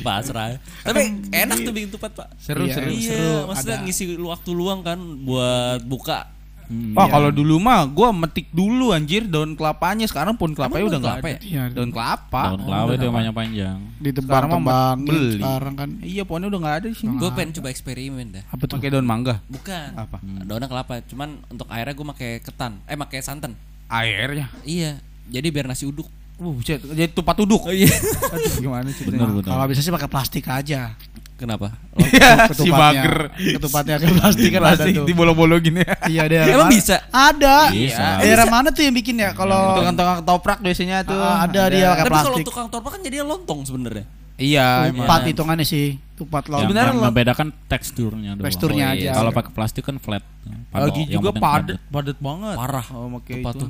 pasrah. 0.00 0.56
Tapi 0.80 1.00
enak 1.28 1.56
tuh 1.60 1.72
bikin 1.74 1.90
tupat, 1.90 2.14
Pak. 2.14 2.28
Seru, 2.40 2.64
Iya, 2.64 2.74
seru. 2.78 2.88
Iya, 2.88 3.10
seru, 3.12 3.34
maksudnya 3.50 3.76
ada. 3.76 3.84
ngisi 3.84 4.04
waktu 4.16 4.50
luang 4.54 4.80
kan 4.80 4.98
buat 5.26 5.82
buka. 5.84 6.30
Hmm. 6.70 6.94
Wah, 6.94 7.10
kalau 7.10 7.34
dulu 7.34 7.58
mah 7.58 7.82
gua 7.82 8.14
metik 8.14 8.46
dulu 8.54 8.94
anjir 8.94 9.26
daun 9.26 9.58
kelapanya. 9.58 10.06
Sekarang 10.06 10.38
pun 10.38 10.54
kelapanya 10.54 10.86
Emang 10.86 10.86
udah 10.86 10.94
daun 10.94 11.02
nggak 11.02 11.16
kelapa 11.18 11.28
ada. 11.28 11.34
ya? 11.34 11.50
Iya. 11.50 11.62
Daun 11.74 11.90
kelapa. 11.90 12.42
Daun 12.46 12.62
kelapa 12.62 12.90
itu 12.94 13.04
yang 13.04 13.16
banyak 13.18 13.34
panjang. 13.34 13.78
Ditebang 13.98 14.30
Sekarang 14.30 14.48
mah 14.48 14.58
tebang 14.62 14.98
beli. 15.02 15.30
sekarang 15.34 15.74
kan. 15.74 15.90
Iya, 15.98 16.22
pohonnya 16.22 16.48
udah 16.54 16.60
nggak 16.62 16.76
ada 16.78 16.86
di 16.86 16.96
sini. 16.96 17.14
Gue 17.18 17.30
pengen 17.34 17.50
coba 17.58 17.68
eksperimen 17.74 18.26
dah. 18.30 18.44
Apa 18.54 18.62
tuh? 18.70 18.74
Pakai 18.78 18.90
daun 18.94 19.06
mangga. 19.10 19.34
Bukan. 19.50 19.88
Apa? 19.98 20.16
Daunnya 20.46 20.68
kelapa. 20.70 20.92
Cuman 21.10 21.28
untuk 21.50 21.66
airnya 21.66 21.90
gue 21.90 22.06
pakai 22.14 22.30
ketan. 22.38 22.72
Eh 22.86 22.94
pakai 22.94 23.18
santan. 23.18 23.58
Airnya. 23.90 24.46
Iya. 24.62 25.02
Jadi 25.26 25.46
biar 25.50 25.66
nasi 25.66 25.90
uduk. 25.90 26.06
Uh, 26.40 26.56
jadi 26.64 27.10
tupat 27.10 27.36
uduk. 27.42 27.66
Oh 27.66 27.74
iya. 27.74 27.90
Aduh, 28.32 28.54
gimana 28.62 28.88
sih? 28.94 29.04
Kalau 29.44 29.64
bisa 29.66 29.82
sih 29.82 29.90
pakai 29.90 30.08
plastik 30.08 30.46
aja. 30.46 30.94
Kenapa? 31.40 31.72
Iya, 31.96 32.52
si 32.52 32.68
Ketupatnya. 32.68 33.00
mager. 33.00 33.16
Ketupatnya 33.32 33.96
ke 33.96 34.06
plastik 34.12 34.48
kan 34.50 34.60
ada 34.60 34.68
Plastik 34.76 34.92
tuh. 34.92 35.06
dibolong-bolongin 35.08 35.74
ya. 35.80 35.92
Iya, 36.04 36.22
daerah 36.26 36.46
Emang 36.50 36.60
mana? 36.62 36.74
bisa? 36.76 36.96
Ada. 37.08 37.56
Bisa. 37.72 38.06
Daerah 38.20 38.46
mana 38.46 38.68
tuh 38.68 38.82
yang 38.82 38.92
bikin 38.92 39.16
ya? 39.16 39.32
Kalau 39.32 39.72
Tukang-tukang 39.74 40.20
toprak 40.22 40.58
biasanya 40.60 41.00
tuh. 41.00 41.16
Ah, 41.16 41.48
ada 41.48 41.62
dia 41.66 41.88
pakai 41.88 42.02
Tapi 42.02 42.12
kalau 42.12 42.28
plastik. 42.30 42.44
tukang 42.44 42.66
torpa 42.68 42.88
kan 42.90 43.00
jadinya 43.00 43.24
lontong 43.26 43.64
sebenarnya. 43.64 44.04
Iya, 44.36 44.66
emang. 44.88 45.00
Tupat 45.02 45.20
hitungannya 45.26 45.64
sih. 45.64 45.86
Tupat 46.14 46.42
Yang, 46.42 46.50
laut. 46.50 46.62
Sebenarnya 46.62 46.92
membedakan 46.98 47.48
teksturnya 47.66 48.30
doang. 48.34 48.44
Teksturnya 48.44 48.84
Oh, 48.86 48.94
iya. 48.94 49.00
aja. 49.06 49.16
Kalau 49.16 49.30
pakai 49.32 49.50
plastik 49.50 49.82
kan 49.82 49.96
flat. 49.96 50.24
Lagi 50.70 51.02
juga 51.06 51.30
padat, 51.30 51.80
padat 51.86 52.18
banget. 52.18 52.54
Parah. 52.54 52.86
Oh, 52.90 53.08
pakai 53.16 53.40
Tupat 53.40 53.54
itu. 53.54 53.64
tuh. 53.64 53.68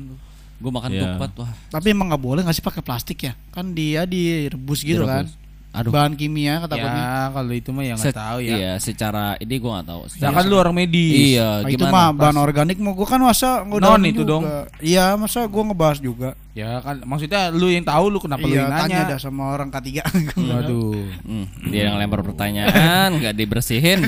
Gue 0.58 0.68
makan 0.70 0.90
Iya. 0.90 1.02
tupat 1.14 1.30
wah. 1.36 1.50
Tapi 1.70 1.86
emang 1.88 2.06
nggak 2.06 2.20
boleh 2.20 2.40
nggak 2.42 2.52
sih 2.52 2.60
pakai 2.60 2.82
plastik 2.82 3.18
ya? 3.20 3.32
Kan 3.48 3.72
dia 3.72 4.04
direbus 4.04 4.82
gitu 4.82 5.00
Direbus. 5.00 5.08
kan. 5.08 5.24
Aduh. 5.70 5.94
bahan 5.94 6.18
kimia 6.18 6.58
kata 6.58 6.74
takutnya. 6.74 6.98
Ya 6.98 7.30
kalau 7.30 7.52
itu 7.54 7.70
mah 7.70 7.84
ya 7.84 7.94
Se- 7.94 8.10
nggak 8.10 8.18
tahu 8.18 8.38
ya. 8.42 8.54
Iya, 8.58 8.72
secara 8.82 9.24
ini 9.38 9.54
gue 9.54 9.70
nggak 9.70 9.86
tahu. 9.86 10.00
Ya 10.18 10.28
kan 10.28 10.44
lu 10.44 10.56
orang 10.58 10.74
medis. 10.74 11.14
Iya, 11.14 11.62
Nah, 11.62 11.70
itu 11.70 11.84
mah 11.84 12.10
bahan 12.10 12.36
organik 12.36 12.76
mau 12.76 12.90
gua 12.90 13.06
kan 13.06 13.20
masa 13.20 13.62
Non 13.62 14.02
itu 14.02 14.20
juga. 14.20 14.30
dong. 14.34 14.42
Iya, 14.82 15.14
masa 15.14 15.46
gua 15.46 15.62
ngebahas 15.64 15.98
juga. 15.98 16.34
Ya 16.50 16.82
kan 16.82 16.98
maksudnya 17.00 17.54
lu 17.54 17.70
yang 17.70 17.86
tahu 17.86 18.10
lu 18.10 18.18
kenapa 18.18 18.42
lu 18.42 18.50
iya, 18.50 18.66
yang 18.66 18.74
tanya 18.74 18.98
nanya. 18.98 19.10
dah 19.14 19.18
sama 19.18 19.54
orang 19.54 19.70
ketiga. 19.70 20.02
Waduh. 20.34 21.06
Hmm, 21.22 21.46
dia 21.64 21.86
yang 21.86 21.96
lempar 21.96 22.20
pertanyaan, 22.20 23.14
nggak 23.14 23.32
dibersihin. 23.32 24.02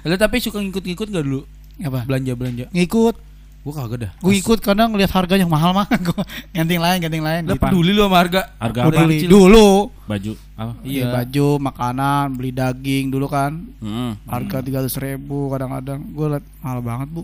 Lu 0.00 0.16
tapi 0.16 0.40
suka 0.40 0.56
ngikut-ngikut 0.58 1.12
gak 1.12 1.20
dulu 1.20 1.44
Apa? 1.78 2.08
belanja-belanja? 2.08 2.72
Ngikut. 2.72 3.20
Gua 3.60 3.72
kagak 3.76 3.98
dah. 4.08 4.12
Gue 4.24 4.40
ikut 4.40 4.56
kadang 4.64 4.88
ngeliat 4.96 5.12
harganya 5.12 5.44
mahal 5.44 5.76
mah. 5.76 5.84
Gua 6.08 6.24
ganting 6.56 6.80
lain, 6.80 6.98
ganting 7.04 7.20
lain. 7.20 7.42
Lah 7.44 7.60
peduli 7.60 7.92
lu 7.92 8.08
sama 8.08 8.16
harga. 8.16 8.42
Harga 8.56 8.88
apa? 8.88 9.04
dulu. 9.28 9.92
Baju 10.08 10.32
apa? 10.56 10.72
Iya. 10.80 11.04
Iya. 11.04 11.04
baju, 11.12 11.48
makanan, 11.60 12.24
beli 12.40 12.50
daging 12.56 13.12
dulu 13.12 13.28
kan. 13.28 13.52
Hmm. 13.84 14.16
Harga 14.24 14.64
tiga 14.64 14.80
ribu 14.80 15.52
kadang-kadang. 15.52 16.00
Gue 16.08 16.26
liat 16.32 16.44
mahal 16.64 16.80
banget 16.80 17.08
bu. 17.12 17.22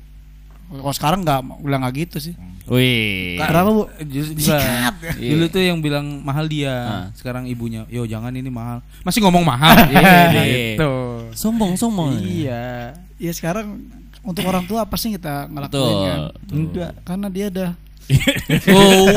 Kalau 0.66 0.94
sekarang 0.94 1.20
nggak, 1.24 1.40
udah 1.62 1.78
nggak 1.80 1.94
gitu 2.04 2.18
sih. 2.20 2.34
Wih. 2.66 3.38
Berapa 3.38 3.70
bu? 3.70 3.82
Sikat. 4.02 4.94
Iya. 5.22 5.30
Dulu 5.38 5.44
tuh 5.46 5.62
yang 5.62 5.78
bilang 5.78 6.20
mahal 6.26 6.50
dia. 6.50 6.74
Ah. 6.74 7.06
Sekarang 7.14 7.46
ibunya, 7.46 7.86
"Yo 7.86 8.02
jangan 8.10 8.34
ini 8.34 8.50
mahal." 8.50 8.82
Masih 9.06 9.22
ngomong 9.22 9.46
mahal. 9.46 9.86
Iya, 9.94 10.42
gitu. 10.74 10.92
Sombong, 11.32 11.78
sombong. 11.78 12.18
Iya. 12.18 12.92
Ya 13.22 13.32
sekarang 13.32 13.86
untuk 14.26 14.42
orang 14.42 14.66
tua 14.66 14.82
apa 14.82 14.98
sih 14.98 15.14
kita 15.14 15.46
ngelakuin 15.46 15.70
Betul. 15.78 15.94
kan? 16.02 16.18
betul. 16.34 16.56
Enggak, 16.58 16.92
karena 17.06 17.28
dia 17.30 17.46
ada. 17.48 17.66
Oh, 18.70 19.10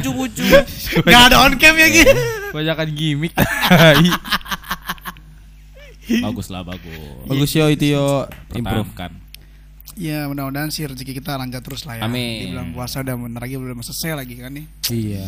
cucu-cucu. 0.00 0.44
Gak 1.12 1.22
ada 1.28 1.44
on 1.44 1.60
cam 1.60 1.76
ya 1.76 1.88
gitu. 1.92 2.20
Banyakan 2.56 2.88
gimmick. 2.96 3.32
Bagus 6.24 6.50
lah 6.50 6.66
bagus. 6.66 7.22
Bagus 7.28 7.50
yo 7.54 7.70
itu 7.70 7.94
yo. 7.94 8.26
Improve. 8.56 8.88
Pertahankan. 8.90 9.12
Ya 10.00 10.26
mudah-mudahan 10.26 10.72
sih 10.72 10.88
rezeki 10.88 11.20
kita 11.20 11.36
lancar 11.36 11.60
terus 11.60 11.84
lah 11.84 12.00
ya. 12.00 12.08
Amin. 12.08 12.40
Di 12.40 12.46
bulan 12.56 12.68
puasa 12.72 13.04
udah 13.04 13.14
bentar 13.14 13.44
lagi 13.44 13.60
belum 13.60 13.78
selesai 13.84 14.16
lagi 14.18 14.34
kan 14.40 14.50
nih. 14.56 14.66
Iya. 14.90 15.26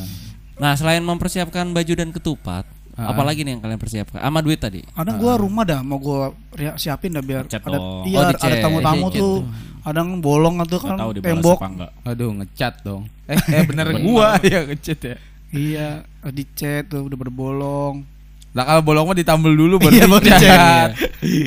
Nah, 0.58 0.72
selain 0.74 1.04
mempersiapkan 1.04 1.68
baju 1.70 1.92
dan 1.92 2.10
ketupat, 2.10 2.64
Ah. 2.92 3.08
apalagi 3.08 3.40
nih 3.40 3.56
yang 3.56 3.62
kalian 3.64 3.80
persiapkan? 3.80 4.20
Sama 4.20 4.44
duit 4.44 4.61
tadi. 4.61 4.84
Kadang 4.84 5.16
gua 5.16 5.40
rumah 5.40 5.64
dah 5.64 5.80
mau 5.80 5.96
gua 5.96 6.28
ria- 6.52 6.76
siapin 6.76 7.11
dah 7.11 7.25
biar 7.25 7.49
Ngecat 7.49 7.64
ada 7.64 7.78
iya 8.04 8.18
Oh, 8.20 8.22
ada 8.22 8.37
dicet. 8.37 8.61
tamu-tamu 8.61 9.06
tuh. 9.08 9.37
Kadang 9.82 10.08
bolong 10.20 10.56
atau 10.61 10.78
kan 10.78 10.94
tahu 10.94 11.11
tembok. 11.18 11.58
Aduh 12.04 12.30
ngecat 12.37 12.84
dong. 12.84 13.08
Eh, 13.25 13.34
eh 13.34 13.64
bener 13.64 13.96
gua 13.99 14.37
ya 14.44 14.62
ngecat 14.62 14.99
ya. 15.02 15.16
Iya, 15.52 15.88
dicet 16.28 16.88
tuh 16.88 17.08
udah 17.08 17.16
berbolong. 17.18 18.04
Lah 18.52 18.64
kalau 18.64 18.84
bolong 18.84 19.08
mah 19.08 19.16
ditambel 19.16 19.52
dulu 19.52 19.80
baru 19.80 19.96
Iya, 19.96 20.06
dicat. 20.20 20.90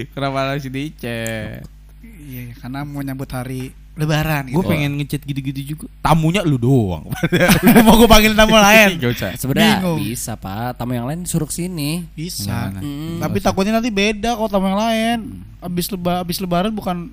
Kenapa 0.10 0.38
harus 0.50 0.66
dicet? 0.66 1.62
Iya, 2.02 2.58
karena 2.58 2.82
mau 2.82 3.00
nyambut 3.00 3.30
hari 3.30 3.70
Lebaran 3.96 4.52
Gue 4.52 4.60
gitu. 4.60 4.68
pengen 4.68 4.92
ngechat 5.00 5.22
gitu-gitu 5.24 5.62
juga. 5.64 5.86
Tamunya 6.04 6.44
lu 6.44 6.60
doang. 6.60 7.08
mau 7.88 7.96
gua 7.96 8.12
panggil 8.12 8.36
tamu 8.36 8.60
lain. 8.60 8.96
Gak 9.02 9.12
usah. 9.16 9.32
Sebenarnya 9.40 9.88
bisa, 9.96 10.36
Pak. 10.36 10.76
Tamu 10.76 10.92
yang 11.00 11.08
lain 11.08 11.24
suruh 11.24 11.48
sini. 11.48 12.04
Bisa. 12.12 12.76
Nah, 12.76 12.80
nah. 12.80 12.82
Hmm. 12.84 13.24
Tapi 13.24 13.38
takutnya 13.40 13.80
nanti 13.80 13.88
beda 13.96 14.36
kalau 14.36 14.52
tamu 14.52 14.68
yang 14.68 14.80
lain. 14.80 15.18
Abis 15.64 15.88
leba 15.88 16.20
abis 16.20 16.44
lebaran 16.44 16.76
bukan 16.76 17.08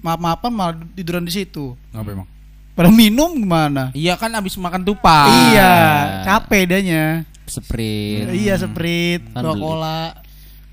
maaf-maafan 0.00 0.52
malah 0.52 0.76
tiduran 0.96 1.28
di 1.28 1.36
situ. 1.36 1.76
Ngapa 1.92 2.08
emang? 2.16 2.28
Pada 2.72 2.88
minum 2.92 3.32
gimana? 3.36 3.92
Iya 3.92 4.16
kan 4.16 4.32
abis 4.36 4.56
makan 4.56 4.84
tupat. 4.84 5.28
Iya, 5.52 5.72
capek 6.24 6.64
danya. 6.76 7.24
Sprint. 7.46 8.34
Iya, 8.34 8.58
Sprite, 8.58 9.22
Kan. 9.32 9.40
Coca-Cola. 9.46 10.18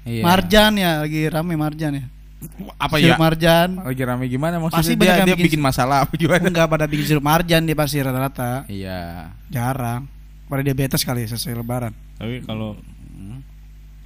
Iya. 0.04 0.24
Marjan 0.26 0.72
ya, 0.76 0.92
lagi 1.06 1.32
rame 1.32 1.56
Marjan 1.56 1.92
ya. 1.96 2.06
Apa 2.76 2.96
Sirup 2.98 3.14
ya? 3.14 3.18
Marjan. 3.18 3.70
Lagi 3.80 4.04
rame 4.04 4.26
gimana 4.28 4.56
Pasti 4.60 4.70
maksudnya 4.70 4.98
banyak 4.98 5.08
dia, 5.08 5.20
yang 5.20 5.28
dia 5.28 5.36
bikin- 5.36 5.48
bikin 5.50 5.62
masalah 5.62 5.98
apa 6.04 6.14
gimana? 6.16 6.46
Enggak 6.48 6.68
pada 6.68 6.86
bikin 6.86 7.06
sirup 7.06 7.24
Marjan 7.24 7.62
dia 7.64 7.76
pasti 7.76 7.98
rata-rata. 8.00 8.66
Iya. 8.68 9.32
Jarang. 9.48 10.06
Pada 10.46 10.62
diabetes 10.62 11.02
kali 11.02 11.26
selesai 11.26 11.54
lebaran. 11.54 11.94
Tapi 12.20 12.44
kalau 12.44 12.78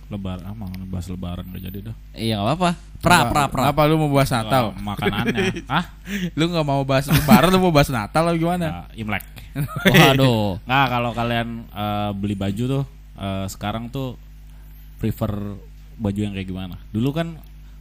lebaran 0.08 0.40
ah 0.48 0.56
mau 0.56 0.72
bahas 0.88 1.08
lebaran 1.12 1.44
udah 1.52 1.62
jadi 1.62 1.80
dah. 1.92 1.96
Iya, 2.16 2.40
nggak 2.40 2.48
apa-apa. 2.56 2.70
Pra, 3.04 3.20
pra, 3.28 3.44
pra. 3.52 3.62
Apa 3.68 3.82
lu 3.92 4.00
mau 4.00 4.08
bahas 4.08 4.32
Natal? 4.32 4.72
Makanannya. 4.80 5.52
ah, 5.68 5.84
lu 6.32 6.48
nggak 6.48 6.64
mau 6.64 6.80
bahas 6.88 7.12
lebaran 7.12 7.52
lu 7.52 7.60
mau 7.60 7.76
bahas 7.76 7.92
Natal 7.92 8.24
atau 8.24 8.40
gimana? 8.40 8.66
nah, 8.72 8.88
Imlek. 8.96 9.28
Waduh. 9.92 10.64
Nah, 10.64 10.88
kalau 10.88 11.12
kalian 11.12 11.68
eh, 11.68 12.10
beli 12.16 12.40
baju 12.40 12.64
tuh 12.80 12.84
eh, 13.20 13.46
sekarang 13.52 13.92
tuh 13.92 14.16
prefer 14.96 15.30
baju 16.00 16.20
yang 16.24 16.32
kayak 16.32 16.48
gimana? 16.48 16.76
Dulu 16.96 17.10
kan 17.12 17.36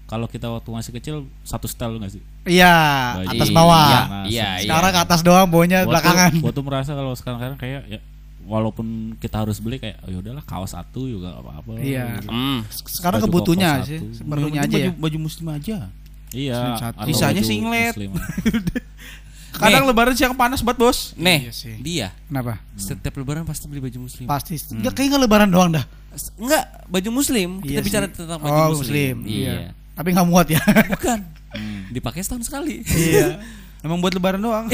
kalau 0.06 0.26
kita 0.26 0.46
waktu 0.46 0.70
masih 0.70 0.92
kecil 0.92 1.16
satu 1.42 1.66
style 1.66 1.98
nggak 1.98 2.12
sih? 2.12 2.22
Iya, 2.44 2.74
Baju- 3.16 3.30
atas 3.32 3.48
Iya, 3.48 3.54
bawah. 3.54 3.86
Iya, 3.90 3.98
iya. 4.24 4.48
Sekarang 4.62 4.90
ke 4.90 5.00
atas 5.02 5.20
doang, 5.20 5.46
bawahnya 5.46 5.78
Gua 5.78 5.82
tuh- 5.82 5.90
belakangan. 5.92 6.32
Gua 6.38 6.52
tuh 6.52 6.64
merasa 6.64 6.90
kalau 6.92 7.12
sekarang-sekarang 7.12 7.58
kayak 7.58 7.82
ya 7.88 7.98
walaupun 8.46 8.86
kita 9.18 9.42
harus 9.42 9.58
beli 9.58 9.76
kayak 9.76 9.98
oh, 10.00 10.10
yaudahlah 10.12 10.40
kaos 10.40 10.70
satu 10.70 11.04
juga 11.04 11.34
apa-apa. 11.34 11.76
Iya. 11.76 12.22
Gitu. 12.22 12.30
Hmm. 12.30 12.62
Sekarang 12.70 13.18
Baju 13.18 13.26
kebutuhnya 13.26 13.70
sih, 13.82 13.98
Yang 13.98 14.54
aja 14.56 14.76
ya. 14.78 14.82
baju, 14.86 14.90
baju 15.02 15.18
muslim 15.18 15.46
aja. 15.50 15.76
Iya. 16.30 16.58
Baju 16.94 17.42
singlet. 17.42 17.94
Kadang 19.56 19.88
lebaran 19.88 20.12
siang 20.12 20.36
panas 20.36 20.60
banget, 20.60 20.78
Bos. 20.78 20.98
Nih, 21.16 21.48
Iya 21.48 21.52
sih. 21.56 21.74
dia 21.80 22.08
Kenapa? 22.28 22.60
setiap 22.76 23.16
lebaran 23.16 23.42
pasti 23.42 23.64
beli 23.64 23.80
baju 23.80 24.04
muslim. 24.04 24.28
Pasti. 24.28 24.60
Enggak 24.70 24.92
kayaknya 24.92 25.16
nggak 25.16 25.24
lebaran 25.24 25.48
doang 25.48 25.70
dah. 25.72 25.84
Enggak, 26.36 26.64
baju 26.86 27.08
muslim. 27.10 27.48
Kita 27.64 27.72
Iya 27.72 27.80
bicara 27.80 28.06
sih. 28.06 28.14
tentang 28.14 28.36
baju 28.36 28.52
Oh, 28.52 28.68
muslim. 28.76 29.16
muslim. 29.16 29.16
Iya. 29.24 29.72
Tapi 29.96 30.08
nggak 30.12 30.28
muat 30.28 30.46
ya. 30.46 30.60
Bukan. 30.92 31.18
Dipakai 31.88 32.20
setahun 32.20 32.44
sekali. 32.44 32.84
Iya. 32.84 33.40
Emang 33.84 33.98
buat 33.98 34.10
lebaran 34.10 34.38
doang. 34.38 34.66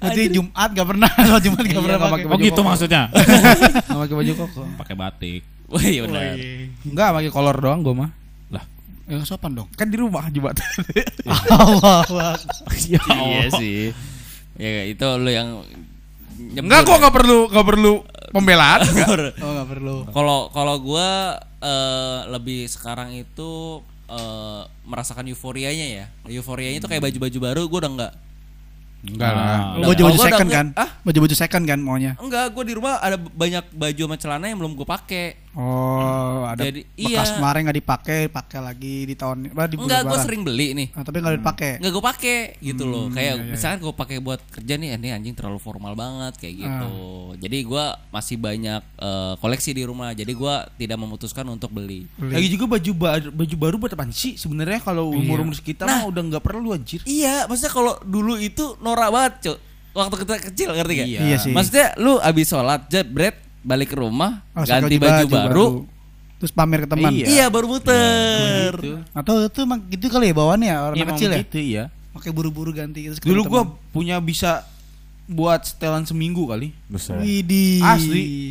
Berarti 0.00 0.22
Jumat 0.32 0.70
gak 0.72 0.88
pernah, 0.88 1.10
kalau 1.28 1.38
Jumat 1.38 1.60
gak 1.60 1.70
Iya, 1.70 1.82
pernah 1.82 1.96
nggak 1.96 2.10
pakai. 2.10 2.24
pakai 2.24 2.34
Oh 2.34 2.38
gitu 2.42 2.60
maksudnya. 2.64 3.02
Nggak 3.12 4.00
pakai 4.00 4.14
baju 4.16 4.32
koko. 4.34 4.62
Pakai 4.76 4.94
batik. 4.96 5.42
Wah, 5.68 5.84
iya 5.84 6.00
benar. 6.02 6.34
Enggak, 6.82 7.08
pakai 7.12 7.30
kolor 7.30 7.56
doang 7.56 7.80
gua 7.80 7.94
mah. 7.96 8.10
Lah, 8.48 8.64
Ya 9.04 9.20
sopan 9.22 9.52
dong. 9.52 9.68
Kan 9.72 9.88
di 9.88 9.96
rumah 9.96 10.24
Jumat. 10.28 10.56
Allah. 11.48 12.34
Iya 12.88 13.02
sih. 13.54 13.92
Ya 14.56 14.84
itu 14.84 15.06
lu 15.16 15.28
yang 15.28 15.60
Enggak 16.42 16.82
kok 16.82 16.92
ya. 16.92 16.98
enggak 16.98 17.14
perlu 17.14 17.38
enggak 17.48 17.66
perlu 17.66 17.92
pembelaan. 18.32 18.80
Oh 19.44 19.50
nggak 19.52 19.68
perlu. 19.68 19.96
Kalau 20.08 20.40
kalau 20.50 20.74
gua 20.80 21.38
eh, 21.60 22.18
lebih 22.28 22.66
sekarang 22.66 23.12
itu 23.12 23.80
eh, 24.08 24.62
merasakan 24.82 25.28
euforianya 25.28 25.86
ya. 26.02 26.06
Euforianya 26.32 26.80
itu 26.80 26.88
kayak 26.88 27.04
baju-baju 27.04 27.38
baru 27.38 27.62
gua 27.68 27.80
udah 27.84 27.92
enggak 27.92 28.12
Enggak 29.02 29.32
lah. 29.34 29.42
Ah. 29.42 29.62
Lo 29.82 29.90
baju-baju 29.90 30.14
gua 30.14 30.26
second 30.30 30.46
udah- 30.46 30.56
kan? 30.56 30.66
ah? 30.78 30.88
Baju-baju 31.02 31.34
second 31.34 31.64
kan 31.66 31.78
maunya. 31.82 32.12
enggak, 32.22 32.54
gua 32.54 32.62
di 32.62 32.74
rumah 32.78 33.02
ada 33.02 33.18
banyak 33.18 33.64
baju 33.74 34.02
sama 34.06 34.16
celana 34.16 34.46
yang 34.46 34.58
belum 34.62 34.78
gua 34.78 34.86
pakai. 34.94 35.41
Oh, 35.52 36.48
ada 36.48 36.64
Jadi, 36.64 36.88
bekas 36.96 37.28
iya. 37.28 37.36
kemarin 37.36 37.60
nggak 37.68 37.78
dipakai, 37.84 38.20
pakai 38.32 38.58
lagi 38.64 38.96
di 39.04 39.12
tahun 39.12 39.52
apa 39.52 39.68
di 39.68 39.76
Enggak, 39.76 40.00
gua 40.00 40.08
lebaran. 40.16 40.24
sering 40.24 40.42
beli 40.48 40.66
nih. 40.72 40.88
Ah, 40.96 41.04
tapi 41.04 41.16
nggak 41.20 41.36
dipakai. 41.44 41.70
Enggak 41.76 41.92
gue 41.92 42.04
pakai 42.04 42.38
gitu 42.58 42.84
loh. 42.88 43.04
Hmm, 43.06 43.14
Kayak 43.14 43.32
iya, 43.36 43.42
iya. 43.44 43.52
misalkan 43.52 43.78
gue 43.84 43.92
pakai 43.92 44.16
buat 44.18 44.40
kerja 44.48 44.74
nih, 44.80 44.88
ini 44.96 45.08
anjing 45.12 45.34
terlalu 45.36 45.60
formal 45.60 45.92
banget 45.92 46.40
kayak 46.40 46.54
gitu. 46.56 46.90
Jadi 47.36 47.58
gua 47.62 47.84
masih 48.08 48.36
banyak 48.40 48.80
eh, 48.80 49.32
koleksi 49.38 49.70
di 49.76 49.82
rumah. 49.84 50.16
Jadi 50.16 50.32
gua 50.32 50.64
tidak 50.72 50.96
memutuskan 50.96 51.44
untuk 51.46 51.68
beli. 51.68 52.08
Beli. 52.16 52.32
Lagi 52.32 52.48
juga 52.48 52.64
baju 52.72 52.92
baru, 52.96 53.28
baju 53.28 53.56
baru 53.60 53.74
buat 53.76 53.92
apa 53.92 54.04
sih? 54.08 54.40
Sebenarnya 54.40 54.80
kalau 54.80 55.12
umur 55.12 55.44
umur 55.44 55.52
kita 55.54 55.84
Nah. 55.84 56.00
mah 56.00 56.08
udah 56.08 56.22
nggak 56.32 56.44
perlu 56.44 56.72
anjir. 56.72 57.04
Iya, 57.04 57.44
maksudnya 57.44 57.72
kalau 57.72 58.00
dulu 58.02 58.40
itu 58.40 58.78
norak 58.80 59.12
banget, 59.12 59.32
Cuk. 59.44 59.58
Waktu 59.92 60.16
kita 60.24 60.34
kecil 60.48 60.68
ngerti 60.72 60.92
gak? 60.96 61.04
Iya. 61.04 61.20
Iya 61.20 61.36
sih. 61.36 61.52
Maksudnya 61.52 61.92
lu 62.00 62.16
abis 62.16 62.48
sholat 62.48 62.88
jebret 62.88 63.36
balik 63.62 63.88
ke 63.88 63.96
rumah 63.96 64.42
Oh, 64.52 64.62
ganti 64.62 64.98
pakai 64.98 65.24
baju, 65.24 65.26
baru, 65.28 65.66
Terus 66.36 66.50
pamer 66.50 66.82
ke 66.82 66.88
teman. 66.90 67.10
Iya. 67.10 67.26
iya 67.28 67.44
baru 67.46 67.70
muter. 67.70 68.74
Gitu. 68.74 68.98
Atau 69.12 69.46
itu 69.46 69.58
emang 69.58 69.78
gitu 69.86 70.06
kali 70.06 70.26
ya 70.26 70.34
bawaannya 70.34 70.66
ya 70.66 70.78
orang 70.82 70.96
Iya, 70.96 71.06
kecil 71.08 71.30
ya. 71.30 71.38
gitu 71.40 71.58
iya. 71.58 71.84
Pakai 72.10 72.30
buru-buru 72.30 72.70
ganti 72.70 73.06
terus 73.06 73.22
Dulu 73.22 73.40
gua 73.46 73.62
teman. 73.64 73.78
punya 73.94 74.16
bisa 74.18 74.66
buat 75.24 75.62
setelan 75.62 76.02
seminggu 76.02 76.42
kali. 76.44 76.74
besar. 76.84 77.16
Widih. 77.16 77.78
Asli. 77.80 78.50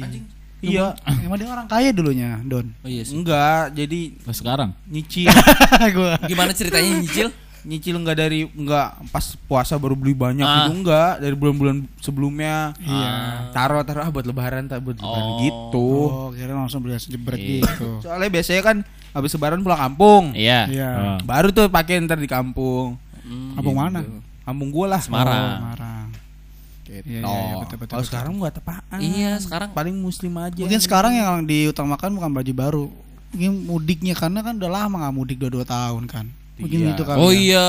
Iya. 0.61 0.95
Emang 1.19 1.35
dia 1.35 1.49
orang 1.49 1.67
kaya 1.67 1.91
dulunya, 1.91 2.39
Don. 2.41 2.71
Oh 2.79 2.87
iya 2.87 3.03
sih. 3.03 3.11
Enggak, 3.13 3.73
jadi 3.73 4.15
sekarang 4.25 4.71
nyicil 4.85 5.27
gua. 5.97 6.15
Gimana 6.23 6.53
ceritanya 6.53 6.95
nyicil? 6.95 7.27
Nyicil 7.61 7.93
enggak 7.95 8.17
dari 8.17 8.47
enggak 8.47 8.97
pas 9.09 9.25
puasa 9.45 9.77
baru 9.77 9.93
beli 9.93 10.11
banyak 10.11 10.41
Ah. 10.41 10.65
gitu 10.65 10.81
enggak 10.81 11.11
dari 11.17 11.35
bulan-bulan 11.35 11.77
sebelumnya. 11.97 12.73
Iya. 12.77 13.11
Taruh 13.51 13.81
taruh 13.81 14.01
ah 14.01 14.09
buat 14.09 14.25
lebaran 14.25 14.65
tak 14.65 14.81
buat 14.81 14.97
lebaran 14.97 15.31
Oh. 15.31 15.39
gitu. 15.39 15.89
Oh, 16.07 16.29
kira 16.31 16.51
langsung 16.51 16.81
beli 16.81 16.97
jebret 16.97 17.37
Iya. 17.37 17.61
gitu. 17.61 18.01
Soalnya 18.01 18.29
biasanya 18.29 18.61
kan 18.61 18.77
habis 19.11 19.31
lebaran 19.31 19.61
pulang 19.61 19.77
kampung. 19.79 20.23
Iya. 20.33 20.59
Iya. 20.67 20.89
Ah. 20.89 21.19
Baru 21.21 21.49
tuh 21.49 21.67
pakai 21.67 22.01
ntar 22.01 22.17
di 22.17 22.25
kampung. 22.25 22.97
Hmm. 23.21 23.53
Kampung 23.53 23.77
mana? 23.77 24.01
Kampung 24.41 24.69
gua 24.69 24.97
lah. 24.97 25.01
Semarang. 25.01 25.37
Oh, 25.37 25.55
Semarang. 25.61 26.05
Gitu. 26.81 27.07
Iya, 27.07 27.23
iya, 27.23 27.39
iya, 27.47 27.55
betul, 27.55 27.77
betul, 27.77 27.93
Kalau 27.93 28.03
betul. 28.03 28.09
sekarang 28.11 28.31
buat 28.35 28.51
apaan? 28.51 28.99
Iya, 28.99 29.31
sekarang 29.39 29.69
paling 29.71 29.95
muslim 29.95 30.33
aja. 30.35 30.59
Mungkin 30.59 30.81
sekarang 30.81 31.13
yang 31.15 31.45
diutamakan 31.45 32.11
bukan 32.11 32.31
baju 32.33 32.53
baru. 32.53 32.85
Mungkin 33.31 33.51
mudiknya 33.63 34.11
karena 34.11 34.43
kan 34.43 34.59
udah 34.59 34.67
lama 34.67 34.95
nggak 34.99 35.15
mudik 35.15 35.37
dua 35.39 35.47
dua 35.47 35.63
tahun 35.63 36.03
kan. 36.03 36.27
Mungkin 36.61 36.77
Iya. 36.79 36.89
gitu 36.91 37.03
kali. 37.03 37.17
Oh 37.17 37.29
ya. 37.29 37.39
iya 37.39 37.67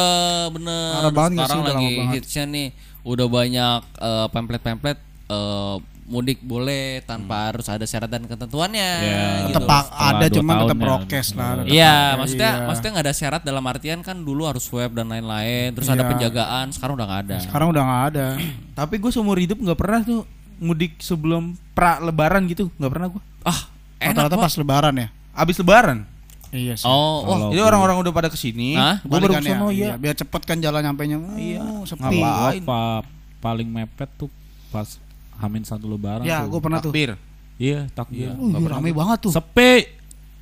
bener 0.48 0.92
Parah 0.94 1.10
banget 1.10 1.30
sih? 1.30 1.38
Sekarang 1.38 1.58
Udah 1.58 1.72
lagi 1.72 1.86
lama 1.86 1.98
banget. 1.98 2.14
hitsnya 2.16 2.44
nih 2.46 2.68
Udah 3.02 3.26
banyak 3.28 3.80
eh, 3.98 4.26
pamflet-pamflet 4.28 4.98
eh, 5.28 5.76
Mudik 6.02 6.42
boleh 6.42 7.00
tanpa 7.02 7.48
harus 7.48 7.64
ada 7.66 7.82
syarat 7.82 8.06
dan 8.06 8.26
ketentuannya 8.26 8.90
Iya. 9.00 9.22
gitu. 9.40 9.54
tetap 9.54 9.62
pak- 9.64 9.86
setelah 9.88 10.10
ada 10.12 10.26
tahun 10.26 10.44
tetap 10.60 10.76
ya. 10.76 10.82
prokes 10.82 11.28
lah. 11.32 11.48
tetap 11.54 11.66
Iya, 11.68 11.96
maksudnya 12.12 12.50
iya. 12.52 12.64
maksudnya 12.64 12.90
nggak 12.90 13.06
ada 13.06 13.14
syarat 13.14 13.42
dalam 13.42 13.64
artian 13.64 13.98
kan 14.00 14.16
dulu 14.18 14.42
harus 14.44 14.62
swab 14.62 14.92
dan 14.92 15.06
lain-lain, 15.06 15.72
terus 15.72 15.88
ada 15.88 16.02
Iya. 16.02 16.10
penjagaan, 16.10 16.66
sekarang 16.68 16.94
udah 16.94 17.06
nggak 17.06 17.22
ada. 17.24 17.36
Sekarang 17.40 17.68
udah 17.70 17.82
nggak 17.82 18.02
ada. 18.08 18.26
Tapi 18.76 18.94
gue 18.98 19.10
seumur 19.10 19.36
hidup 19.36 19.56
nggak 19.56 19.78
pernah 19.78 20.00
tuh 20.02 20.20
mudik 20.58 20.92
sebelum 20.98 21.42
pra 21.72 21.96
lebaran 21.98 22.44
gitu, 22.44 22.68
nggak 22.72 22.92
pernah 22.92 23.08
gue. 23.08 23.22
Ah, 23.40 23.60
enak 23.98 24.12
Rata-rata 24.20 24.36
pas 24.38 24.54
lebaran 24.54 24.94
ya. 24.96 25.08
Abis 25.32 25.56
lebaran. 25.56 26.04
Iya 26.52 26.74
sih. 26.74 26.84
Oh, 26.84 27.24
wah, 27.24 27.32
Kalau 27.32 27.48
Jadi 27.50 27.62
orang-orang 27.62 27.96
udah 27.98 28.12
pada 28.12 28.28
ke 28.28 28.36
sini, 28.36 28.76
Hah? 28.76 29.00
gue 29.00 29.08
baru 29.10 29.32
ke 29.32 29.40
sana 29.40 29.66
ya. 29.68 29.88
ya. 29.88 29.92
Biar 29.96 30.14
cepet 30.14 30.42
kan 30.42 30.56
jalan 30.56 30.80
nyampe 30.82 31.02
nya. 31.04 31.16
Iya. 31.32 31.60
sepi. 31.82 31.96
Ngapain? 31.98 32.20
gua 32.20 32.28
Ngapain? 32.30 32.62
pa- 32.62 33.04
paling 33.40 33.66
mepet 33.66 34.10
tuh 34.14 34.28
pas 34.68 34.86
Hamin 35.34 35.62
satu 35.62 35.88
lebaran 35.88 36.22
Ya, 36.22 36.44
gue 36.44 36.60
pernah 36.60 36.78
tuh. 36.78 36.92
Takbir. 36.92 37.16
Iya, 37.56 37.88
takbir. 37.90 38.30
Oh, 38.32 38.52
iya, 38.52 38.68
rame 38.68 38.92
banget 38.92 39.18
tuh. 39.20 39.32
Sepi. 39.32 39.88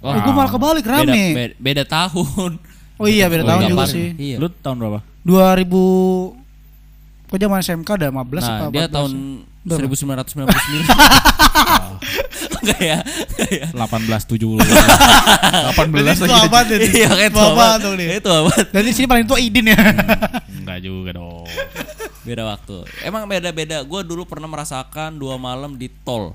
Wah. 0.00 0.16
gue 0.18 0.32
malah 0.32 0.48
kebalik 0.48 0.82
beda, 0.82 0.96
rame. 1.04 1.24
beda, 1.30 1.54
beda 1.56 1.82
tahun. 1.86 2.52
Oh 2.96 3.06
iya 3.06 3.26
beda 3.26 3.42
Oh, 3.42 3.48
tahun 3.48 3.62
iya, 3.62 3.70
juga 3.70 3.84
sih. 3.86 4.06
Iya. 4.12 4.36
Lu 4.36 4.48
tahun 4.50 4.76
berapa? 4.76 5.00
2000 5.22 6.36
Kok 7.26 7.38
zaman 7.38 7.58
SMK 7.60 7.88
ada 7.94 8.06
15 8.10 8.42
Nah, 8.42 8.56
apa 8.58 8.64
dia 8.68 8.84
14? 8.84 8.90
tahun 8.90 9.12
Berapa? 9.60 9.92
1999. 9.92 10.88
Enggak 12.60 12.80
ya? 12.80 12.98
Enggak 13.04 13.50
ya? 13.52 13.66
1870. 13.76 14.56
18 14.56 14.64
Itu 16.16 16.24
lagi. 16.24 16.40
apa 16.48 16.58
tuh? 16.64 16.76
Iya, 16.80 17.08
tua 17.28 17.52
banget 17.52 17.56
banget. 17.56 17.78
dong 17.84 17.94
dia. 18.00 18.08
Itu 18.16 18.30
apa? 18.32 18.52
Dan 18.72 18.82
di 18.88 18.92
sini 18.96 19.06
paling 19.08 19.26
tua 19.28 19.38
Idin 19.40 19.68
ya. 19.68 19.78
Enggak 20.48 20.78
juga 20.80 21.10
dong. 21.12 21.44
Beda 22.24 22.42
waktu. 22.48 22.88
Emang 23.04 23.28
beda-beda. 23.28 23.84
Gue 23.84 24.00
dulu 24.00 24.24
pernah 24.24 24.48
merasakan 24.48 25.16
dua 25.20 25.36
malam 25.36 25.76
di 25.76 25.92
tol. 26.04 26.32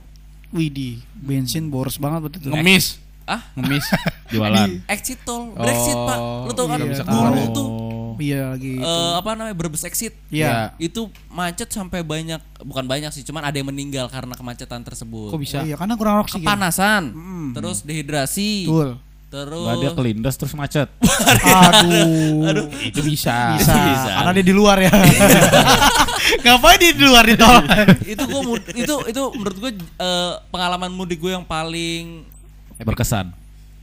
Widih, 0.53 1.01
bensin 1.17 1.67
boros 1.67 1.97
banget 1.97 2.29
betul 2.29 2.39
tuh. 2.47 2.51
Ngemis. 2.53 3.01
Ah, 3.25 3.41
Ngemis. 3.57 3.85
Jualan. 4.33 4.69
exit 4.85 5.17
tol, 5.25 5.51
Brexit 5.57 5.97
pak. 5.97 6.17
Lu 6.45 6.51
tau 6.53 6.69
kan? 6.69 6.77
iya. 6.77 6.89
bisa 6.93 7.03
dulu 7.03 7.09
keluar 7.09 7.33
ya. 7.33 7.49
tuh 7.49 7.67
Oh. 7.67 7.94
Iya 8.17 8.51
lagi. 8.51 8.77
eh, 8.77 9.13
apa 9.15 9.29
namanya 9.33 9.53
Brebes 9.53 9.83
exit. 9.83 10.13
Iya. 10.27 10.71
Itu 10.75 11.07
macet 11.27 11.67
sampai 11.67 12.01
banyak, 12.01 12.37
bukan 12.61 12.83
banyak 12.83 13.09
sih, 13.09 13.21
cuman 13.21 13.43
ada 13.43 13.53
yang 13.53 13.67
meninggal 13.67 14.07
karena 14.07 14.33
kemacetan 14.33 14.81
tersebut. 14.81 15.29
Kok 15.29 15.39
bisa? 15.39 15.59
Oh, 15.59 15.65
iya 15.65 15.75
karena 15.75 15.95
kurang 15.95 16.21
oksigen. 16.21 16.43
Kepanasan, 16.43 17.03
Mm. 17.11 17.47
terus 17.53 17.81
dehidrasi, 17.81 18.65
Betul. 18.65 18.89
terus 19.27 19.65
Nggak 19.65 19.77
dia 19.77 19.91
kelindas 19.93 20.35
terus 20.35 20.53
macet. 20.53 20.87
Aduh. 22.47 22.65
Itu 22.81 23.01
bisa. 23.01 23.55
Bisa. 23.57 23.73
Bisa. 23.91 24.11
Karena 24.17 24.31
dia 24.31 24.45
di 24.45 24.53
luar 24.53 24.77
ya. 24.79 24.91
Ngapain 26.43 26.77
dia 26.77 26.91
di 26.91 27.05
luar 27.05 27.25
di 27.25 27.35
tol? 27.35 27.61
itu 28.03 28.23
gua 28.25 28.41
itu 28.73 28.95
itu 29.05 29.21
menurut 29.33 29.57
gue 29.59 29.71
pengalaman 30.49 30.89
mudik 30.89 31.19
gue 31.19 31.31
yang 31.31 31.45
paling 31.45 32.25
Berkesan. 32.75 33.31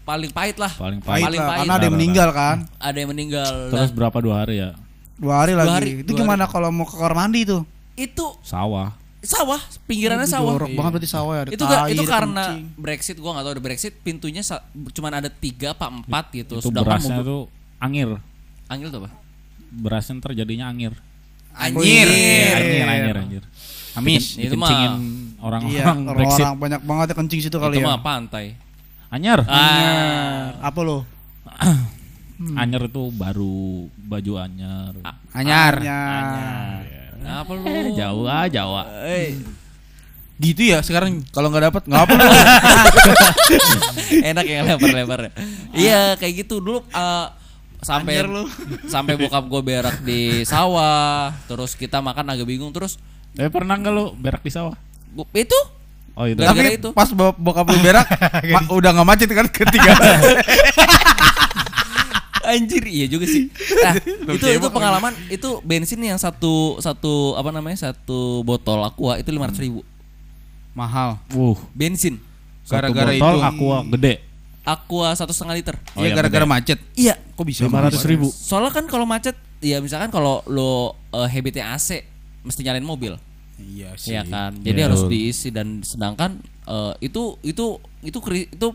Paling 0.02 0.30
pahit 0.30 0.56
lah. 0.56 0.70
Paling 0.70 0.98
Pahit 0.98 1.08
pahit. 1.12 1.24
Paling 1.24 1.38
lah, 1.38 1.48
pahit. 1.48 1.58
karena 1.60 1.72
ada 1.72 1.84
yang 1.84 1.94
meninggal 1.94 2.28
kan. 2.30 2.56
Ada 2.76 2.96
yang 2.98 3.10
meninggal. 3.10 3.52
Terus 3.68 3.88
dan 3.88 3.96
berapa 3.96 4.18
dua 4.18 4.34
hari 4.38 4.54
ya? 4.58 4.70
Dua 5.14 5.34
hari 5.36 5.52
Dua 5.52 5.60
lagi. 5.60 5.72
hari, 5.72 5.90
itu 6.00 6.10
dua 6.10 6.18
gimana 6.18 6.44
kalau 6.44 6.68
mau 6.68 6.82
ke 6.82 6.92
kamar 6.92 7.14
mandi 7.16 7.42
tuh? 7.44 7.62
itu 7.92 8.24
Sawah. 8.40 8.96
sawah, 9.20 9.60
pinggirannya 9.84 10.24
Aduh, 10.24 10.34
sawah. 10.34 10.52
Jorok 10.56 10.70
banget 10.72 10.90
berarti 10.92 11.08
sawah 11.08 11.32
ya. 11.32 11.42
Itu 11.46 11.62
gak, 11.62 11.78
tai, 11.78 11.90
itu 11.92 12.02
ada 12.02 12.10
karena 12.10 12.44
kencing. 12.48 12.64
Brexit 12.74 13.16
gua 13.16 13.30
nggak 13.30 13.44
tahu 13.44 13.52
ada 13.52 13.62
Brexit 13.62 13.92
pintunya 13.96 14.42
cuman 14.90 15.12
ada 15.14 15.28
tiga 15.28 15.68
apa 15.70 15.86
empat 15.86 16.24
gitu 16.32 16.54
Itu 16.56 16.68
sedangkan 16.68 16.98
berasnya 16.98 17.16
tuh 17.22 17.46
angir. 17.78 18.08
Angil 18.66 18.88
tuh 18.88 18.98
apa 18.98 19.10
Berasnya 19.70 20.18
terjadinya 20.18 20.66
angir. 20.66 20.96
anjir 21.52 22.08
Angir, 22.08 22.82
angir, 22.82 23.14
angir. 23.14 23.42
Amis. 23.92 24.24
Itu 24.34 24.56
mah- 24.56 24.72
Iya, 24.72 24.90
orang-orang 25.38 26.16
Brexit. 26.16 26.40
orang-orang 26.40 26.56
banyak 26.56 26.80
banget 26.82 27.06
yang 27.08 27.18
kencing 27.20 27.40
situ 27.42 27.56
kali 27.56 27.76
itu 27.76 27.80
ya. 27.80 27.86
mah 27.86 28.00
pantai 28.00 28.56
Anyar. 29.12 29.44
ah 29.44 30.56
Apa 30.64 30.80
lo? 30.80 31.04
Anyar 32.58 32.88
itu 32.88 33.12
baru 33.12 33.86
baju 34.02 34.32
anyar. 34.40 34.96
Anyar. 35.30 35.74
Anyar. 35.78 36.82
apa 37.22 37.52
lu 37.54 37.62
Jawa, 38.00 38.48
Jawa. 38.48 38.82
Eh, 39.06 39.36
Gitu 40.42 40.74
ya 40.74 40.82
sekarang 40.82 41.22
kalau 41.30 41.52
nggak 41.52 41.70
dapat 41.70 41.82
nggak 41.86 42.02
apa 42.02 42.12
lu. 42.12 42.24
enak 44.26 44.42
ya 44.42 44.58
lebar-lebar 44.66 45.30
iya 45.70 46.18
kayak 46.18 46.42
gitu 46.42 46.58
dulu 46.58 46.82
eh, 46.82 47.26
sampai 47.78 48.26
sampai 48.84 49.14
bokap 49.14 49.46
gue 49.46 49.62
berak 49.62 50.02
di 50.02 50.42
sawah 50.42 51.30
terus 51.46 51.74
kita 51.74 52.00
makan 52.00 52.26
agak 52.26 52.44
bingung 52.44 52.72
terus 52.72 52.96
Eh 53.32 53.48
pernah 53.48 53.76
nggak 53.76 53.92
lu 53.92 54.12
berak 54.12 54.40
di 54.40 54.50
sawah? 54.50 54.76
bu- 55.08 55.28
itu 55.32 55.56
Oh 56.12 56.24
itu. 56.24 56.38
Tapi 56.38 56.76
itu. 56.76 56.88
pas 56.92 57.08
bo- 57.08 57.32
bokap 57.34 57.64
lu 57.66 57.78
berak 57.80 58.04
ma- 58.54 58.68
udah 58.70 58.90
nggak 58.92 59.06
macet 59.06 59.28
kan 59.28 59.46
ketiga. 59.46 59.92
Anjir 62.42 62.82
iya 62.84 63.06
juga 63.06 63.22
sih. 63.24 63.48
Nah, 63.78 63.94
itu 64.34 64.34
itu 64.34 64.44
cebok 64.58 64.74
pengalaman 64.74 65.14
itu 65.30 65.62
bensin 65.62 66.02
yang 66.02 66.18
satu 66.18 66.74
satu 66.76 67.32
apa 67.32 67.48
namanya 67.48 67.78
satu 67.80 68.42
botol 68.42 68.82
aqua 68.82 69.14
itu 69.16 69.30
lima 69.30 69.46
ribu 69.48 69.86
Mahal. 70.72 71.20
Wuh. 71.30 71.54
bensin 71.70 72.18
Satu 72.60 72.90
Gara-gara 72.90 73.14
botol 73.14 73.36
itu. 73.36 73.46
aqua 73.46 73.76
gede. 73.88 74.14
aqua 74.62 75.10
satu 75.12 75.30
setengah 75.30 75.54
liter. 75.54 75.76
Oh, 75.92 76.02
Iya 76.02 76.14
gara-gara 76.14 76.42
gede. 76.42 76.50
macet. 76.50 76.78
Iya. 76.94 77.14
Kok 77.32 77.44
bisa? 77.44 77.62
Lima 77.62 77.78
ratus 77.80 78.02
ribu. 78.02 78.26
Soalnya 78.28 78.70
kan 78.70 78.86
kalau 78.86 79.02
macet, 79.02 79.34
ya 79.58 79.78
misalkan 79.78 80.06
kalau 80.08 80.38
lo 80.46 80.72
eh, 81.10 81.28
habitnya 81.28 81.72
AC 81.72 82.06
mesti 82.40 82.60
nyalain 82.60 82.82
mobil, 82.82 83.14
Iya 83.60 83.90
ya 83.98 84.22
kan. 84.26 84.56
Jadi 84.60 84.78
Iya. 84.78 84.86
harus 84.88 85.02
diisi 85.06 85.48
dan 85.52 85.84
sedangkan 85.84 86.40
eh, 86.68 86.92
itu 87.04 87.36
itu 87.44 87.78
itu 88.04 88.18
itu 88.22 88.68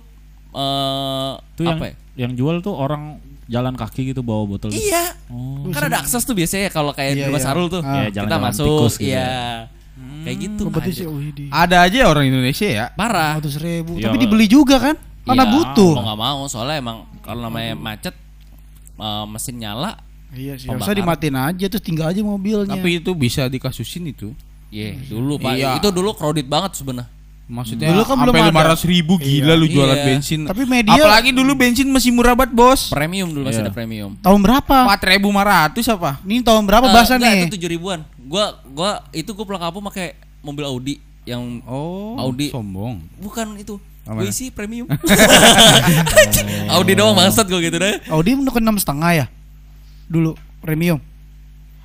eh, 0.53 1.31
Itu 1.57 1.61
yang 1.65 1.79
apa 1.79 1.85
ya? 1.89 1.95
yang 2.17 2.31
jual 2.33 2.61
tuh 2.61 2.73
orang 2.73 3.21
jalan 3.47 3.73
kaki 3.79 4.11
gitu 4.11 4.21
bawa 4.21 4.43
botol. 4.43 4.69
gitu. 4.69 4.83
Iya. 4.91 5.15
Oh. 5.31 5.71
Kan 5.71 5.87
ada 5.87 6.03
akses 6.03 6.23
tuh 6.27 6.35
biasanya 6.35 6.67
kalau 6.69 6.91
kayak 6.91 7.15
Iya, 7.15 7.17
di 7.17 7.21
Rumah 7.31 7.41
iya. 7.41 7.47
Sarul 7.47 7.67
tuh. 7.71 7.81
Ah. 7.81 7.87
Iya, 7.87 8.07
kita 8.11 8.15
jalan-jalan 8.19 8.43
masuk, 8.51 8.65
tikus 8.67 8.95
gitu 8.99 9.07
iya. 9.07 9.23
ya. 9.23 9.35
Kayak 10.27 10.37
gitu. 10.43 10.63
Sih 10.91 11.07
oh, 11.07 11.19
ini. 11.23 11.45
Ada 11.49 11.77
aja 11.87 11.99
orang 12.11 12.25
Indonesia 12.27 12.67
ya. 12.67 12.85
Parah. 12.93 13.39
Ribu. 13.39 13.95
Iya. 13.97 14.11
Tapi 14.11 14.17
dibeli 14.19 14.45
juga 14.51 14.75
kan? 14.77 14.95
Karena 15.23 15.43
Iya, 15.47 15.53
butuh. 15.55 15.93
Mau 15.95 16.03
nggak 16.03 16.19
mau, 16.19 16.39
soalnya 16.51 16.77
emang 16.79 16.97
kalau 17.23 17.47
namanya 17.47 17.73
macet 17.75 18.15
eh, 18.99 19.25
mesin 19.31 19.55
nyala, 19.59 19.95
Iya 20.35 20.59
sih. 20.59 20.67
Harusnya 20.67 20.95
dimatiin 20.99 21.37
aja 21.39 21.65
terus 21.71 21.83
tinggal 21.83 22.11
aja 22.11 22.19
mobilnya. 22.19 22.75
Tapi 22.75 22.99
itu 22.99 23.11
bisa 23.15 23.47
dikasusin 23.47 24.11
itu. 24.11 24.35
Iya, 24.67 24.99
dulu 25.07 25.37
Pak. 25.37 25.51
Iya. 25.53 25.69
Itu 25.77 25.89
dulu 25.89 26.11
crowded 26.11 26.45
banget 26.45 26.75
sebenarnya. 26.75 27.07
Maksudnya 27.47 27.87
Dulu 27.87 28.03
kan 28.03 28.15
belum 28.19 28.35
lima 28.43 28.59
ratus 28.61 28.83
ribu 28.83 29.15
gila 29.15 29.55
lu 29.55 29.65
jualan 29.65 29.95
Iya. 29.95 30.03
bensin. 30.05 30.43
Tapi 30.43 30.67
media- 30.67 30.99
Apalagi 30.99 31.31
dulu 31.31 31.55
bensin 31.55 31.87
masih 31.87 32.11
murah 32.11 32.35
banget 32.35 32.51
bos. 32.51 32.91
Premium 32.91 33.31
dulu 33.31 33.47
masih 33.47 33.63
Iya. 33.63 33.67
ada 33.67 33.73
premium. 33.73 34.19
tahun 34.19 34.39
berapa? 34.41 34.77
Empat 34.83 35.01
ribu 35.07 35.31
lima 35.31 35.43
ratus 35.45 35.87
apa? 35.87 36.19
Ini 36.21 36.43
tahun 36.43 36.67
berapa 36.67 36.83
Eh, 36.83 36.91
bahasa 36.91 37.15
nih? 37.15 37.47
Itu 37.47 37.55
tujuh 37.55 37.71
ribuan. 37.71 38.03
Gua 38.19 38.51
gua 38.67 38.99
itu 39.11 39.31
gua 39.31 39.45
pulang 39.47 39.63
kampung 39.63 39.87
pakai 39.87 40.11
mobil 40.43 40.67
Audi 40.67 40.95
yang 41.23 41.63
Oh, 41.63 42.19
Audi. 42.19 42.51
sombong. 42.51 42.99
bukan 43.15 43.55
itu. 43.55 43.79
Gue 44.03 44.23
isi 44.25 44.47
premium. 44.49 44.87
Audi 46.69 46.95
doang 46.95 47.11
bangsat 47.13 47.43
gua 47.45 47.59
gitu 47.59 47.75
deh. 47.75 47.99
Audi 48.07 48.35
menukar 48.35 48.59
enam 48.59 48.75
setengah 48.75 49.11
ya? 49.13 49.25
Dulu 50.05 50.31
premium. 50.59 50.99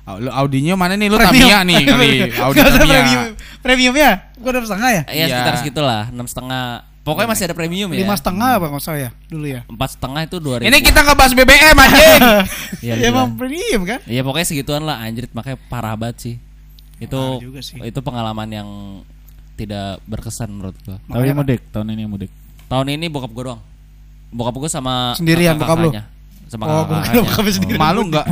Oh, 0.03 0.19
lu 0.19 0.27
Audinya 0.27 0.75
mana 0.75 0.93
nih 0.93 1.07
lu 1.07 1.15
Premium. 1.15 1.47
Tamiya 1.47 1.57
nih 1.63 1.75
kali. 1.85 2.07
Audi 2.43 2.57
usah 2.59 2.71
Tamiya. 2.75 2.83
premium. 2.99 3.23
Premiumnya 3.59 4.09
bukan 4.35 4.51
enam 4.53 4.65
setengah 4.65 4.89
ya? 4.89 5.01
Ya 5.01 5.13
Iya. 5.13 5.25
sekitar 5.31 5.53
segitulah, 5.57 6.01
enam 6.11 6.27
setengah. 6.27 6.63
Pokoknya 7.03 7.29
masih 7.29 7.43
ada 7.47 7.55
premium 7.55 7.87
ya. 7.89 7.99
Lima 7.99 8.15
setengah 8.15 8.49
apa 8.57 8.65
nggak 8.65 8.79
salah 8.79 8.99
ya 9.01 9.09
dulu 9.25 9.43
ya? 9.45 9.61
Empat 9.65 9.89
setengah 9.95 10.21
itu 10.23 10.35
dua 10.39 10.55
ribu. 10.57 10.67
Ini 10.67 10.77
kita 10.79 10.99
ngebahas 11.01 11.31
BBM 11.33 11.77
anjing. 11.77 12.21
Iya, 12.83 12.93
Ya, 12.93 13.07
emang 13.07 13.31
premium 13.33 13.81
kan? 13.85 13.99
Iya 14.03 14.21
pokoknya 14.21 14.43
segituan 14.45 14.83
lah 14.83 14.99
anjir 14.99 15.31
makanya 15.31 15.55
parah 15.67 15.95
banget 15.95 16.17
sih. 16.21 16.35
Itu 16.99 17.39
sih. 17.59 17.79
itu 17.79 17.99
pengalaman 17.99 18.47
yang 18.47 18.67
tidak 19.55 20.03
berkesan 20.03 20.47
menurut 20.49 20.75
gua. 20.83 20.99
Tapi 21.01 21.31
mudik 21.31 21.63
tahun 21.71 21.91
ini 21.91 22.03
mudik. 22.03 22.31
Tahun 22.67 22.87
ini 22.89 23.07
bokap 23.07 23.31
gua 23.31 23.43
doang. 23.45 23.61
Bokap 24.31 24.55
gua 24.57 24.67
sama 24.67 25.15
Sendirian 25.15 25.55
bokap 25.55 25.79
lu? 25.79 25.91
Sama 26.47 26.63
Oh, 26.67 26.83
sendiri. 27.49 27.79
Malu 27.79 28.03
enggak? 28.03 28.27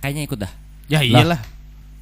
Kayaknya 0.00 0.24
ikut 0.24 0.38
dah. 0.38 0.52
Ya 0.90 1.00
iyalah. 1.00 1.40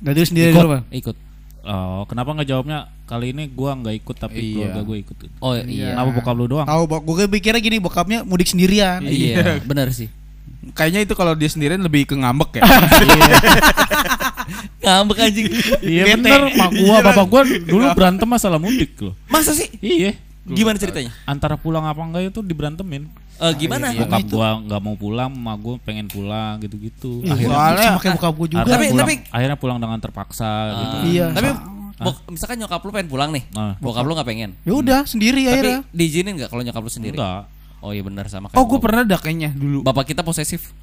Dari 0.00 0.24
sendiri 0.24 0.50
Ikut. 0.50 0.58
dulu, 0.58 0.68
Bang. 0.72 0.84
Ikut. 0.88 1.16
Oh, 1.62 2.08
kenapa 2.08 2.32
nggak 2.32 2.48
jawabnya 2.48 2.88
kali 3.04 3.30
ini 3.30 3.44
gua 3.46 3.76
nggak 3.76 3.94
ikut 4.00 4.16
tapi 4.16 4.40
Iya. 4.40 4.72
keluarga 4.72 4.80
gue 4.80 4.96
ikut. 5.04 5.16
Oh 5.38 5.52
iya. 5.52 5.92
Kenapa 5.92 6.10
bokap 6.16 6.32
lu 6.32 6.48
doang? 6.48 6.64
Tahu 6.64 6.82
bok 6.88 7.02
gue 7.04 7.28
pikirnya 7.28 7.60
gini 7.60 7.76
bokapnya 7.76 8.24
mudik 8.24 8.48
sendirian. 8.48 9.04
Iya, 9.04 9.60
benar 9.62 9.92
sih. 9.92 10.08
kayaknya 10.68 11.00
itu 11.00 11.12
kalau 11.12 11.32
dia 11.32 11.48
sendirian 11.48 11.80
lebih 11.80 12.04
ke 12.04 12.12
ngambek 12.12 12.60
ya. 12.60 12.62
Ngambek 14.84 15.18
anjing. 15.20 15.46
Iya 15.80 16.04
bener, 16.16 16.40
mak 16.56 16.70
gua 16.72 16.96
bapak 17.02 17.26
gua 17.28 17.42
dulu 17.44 17.84
berantem 17.92 18.28
masalah 18.28 18.56
mudik 18.56 18.96
loh. 19.00 19.14
Masa 19.28 19.52
sih? 19.52 19.68
Iya. 19.80 20.16
Gimana 20.44 20.80
ceritanya? 20.80 21.12
Antara 21.24 21.60
pulang 21.60 21.84
apa 21.84 22.00
enggak 22.00 22.32
itu 22.32 22.40
diberantemin. 22.40 23.08
Eh, 23.38 23.52
gimana? 23.56 23.86
Bokap 23.92 24.24
gua 24.26 24.48
nggak 24.58 24.80
mau 24.80 24.94
pulang, 24.94 25.30
mak 25.30 25.56
gua 25.58 25.74
pengen 25.78 26.06
pulang 26.06 26.58
gitu-gitu. 26.58 27.22
Ih, 27.22 27.30
Akhirnya, 27.30 27.54
soalnya 27.54 27.90
kayak 27.96 28.14
bokap 28.16 28.34
gue 28.34 28.48
juga. 28.48 28.58
akhirnya 28.60 28.74
Tapi- 28.74 28.88
pulang, 28.88 29.06
tapi- 29.06 29.18
akhirnya 29.30 29.56
pulang 29.56 29.78
dengan 29.78 29.98
terpaksa 29.98 30.50
gitu. 30.72 30.96
Iya. 31.08 31.26
Tapi 31.30 31.48
bok- 31.98 32.24
misalkan 32.28 32.56
nyokap 32.58 32.80
lu 32.80 32.90
pengen 32.90 33.08
pulang 33.08 33.30
nih. 33.30 33.44
Nah. 33.50 33.74
Bokap 33.78 34.02
lu 34.02 34.12
nggak 34.12 34.26
pengen. 34.26 34.50
Ya 34.60 34.72
udah 34.72 35.00
sendiri 35.04 35.40
Tapi 35.40 35.50
akhirnya. 35.52 35.78
diizinin 35.88 36.34
nggak 36.34 36.50
kalau 36.50 36.62
nyokap 36.62 36.82
lu 36.82 36.90
sendiri? 36.90 37.14
Enggak. 37.14 37.46
Oh 37.78 37.94
iya 37.94 38.02
benar 38.02 38.26
sama 38.26 38.50
kayak 38.50 38.58
Oh, 38.58 38.66
gue 38.66 38.78
pernah 38.78 39.02
dah 39.02 39.16
kayaknya 39.16 39.50
dulu. 39.50 39.80
Bapak 39.80 40.02
kita 40.04 40.20
posesif. 40.20 40.74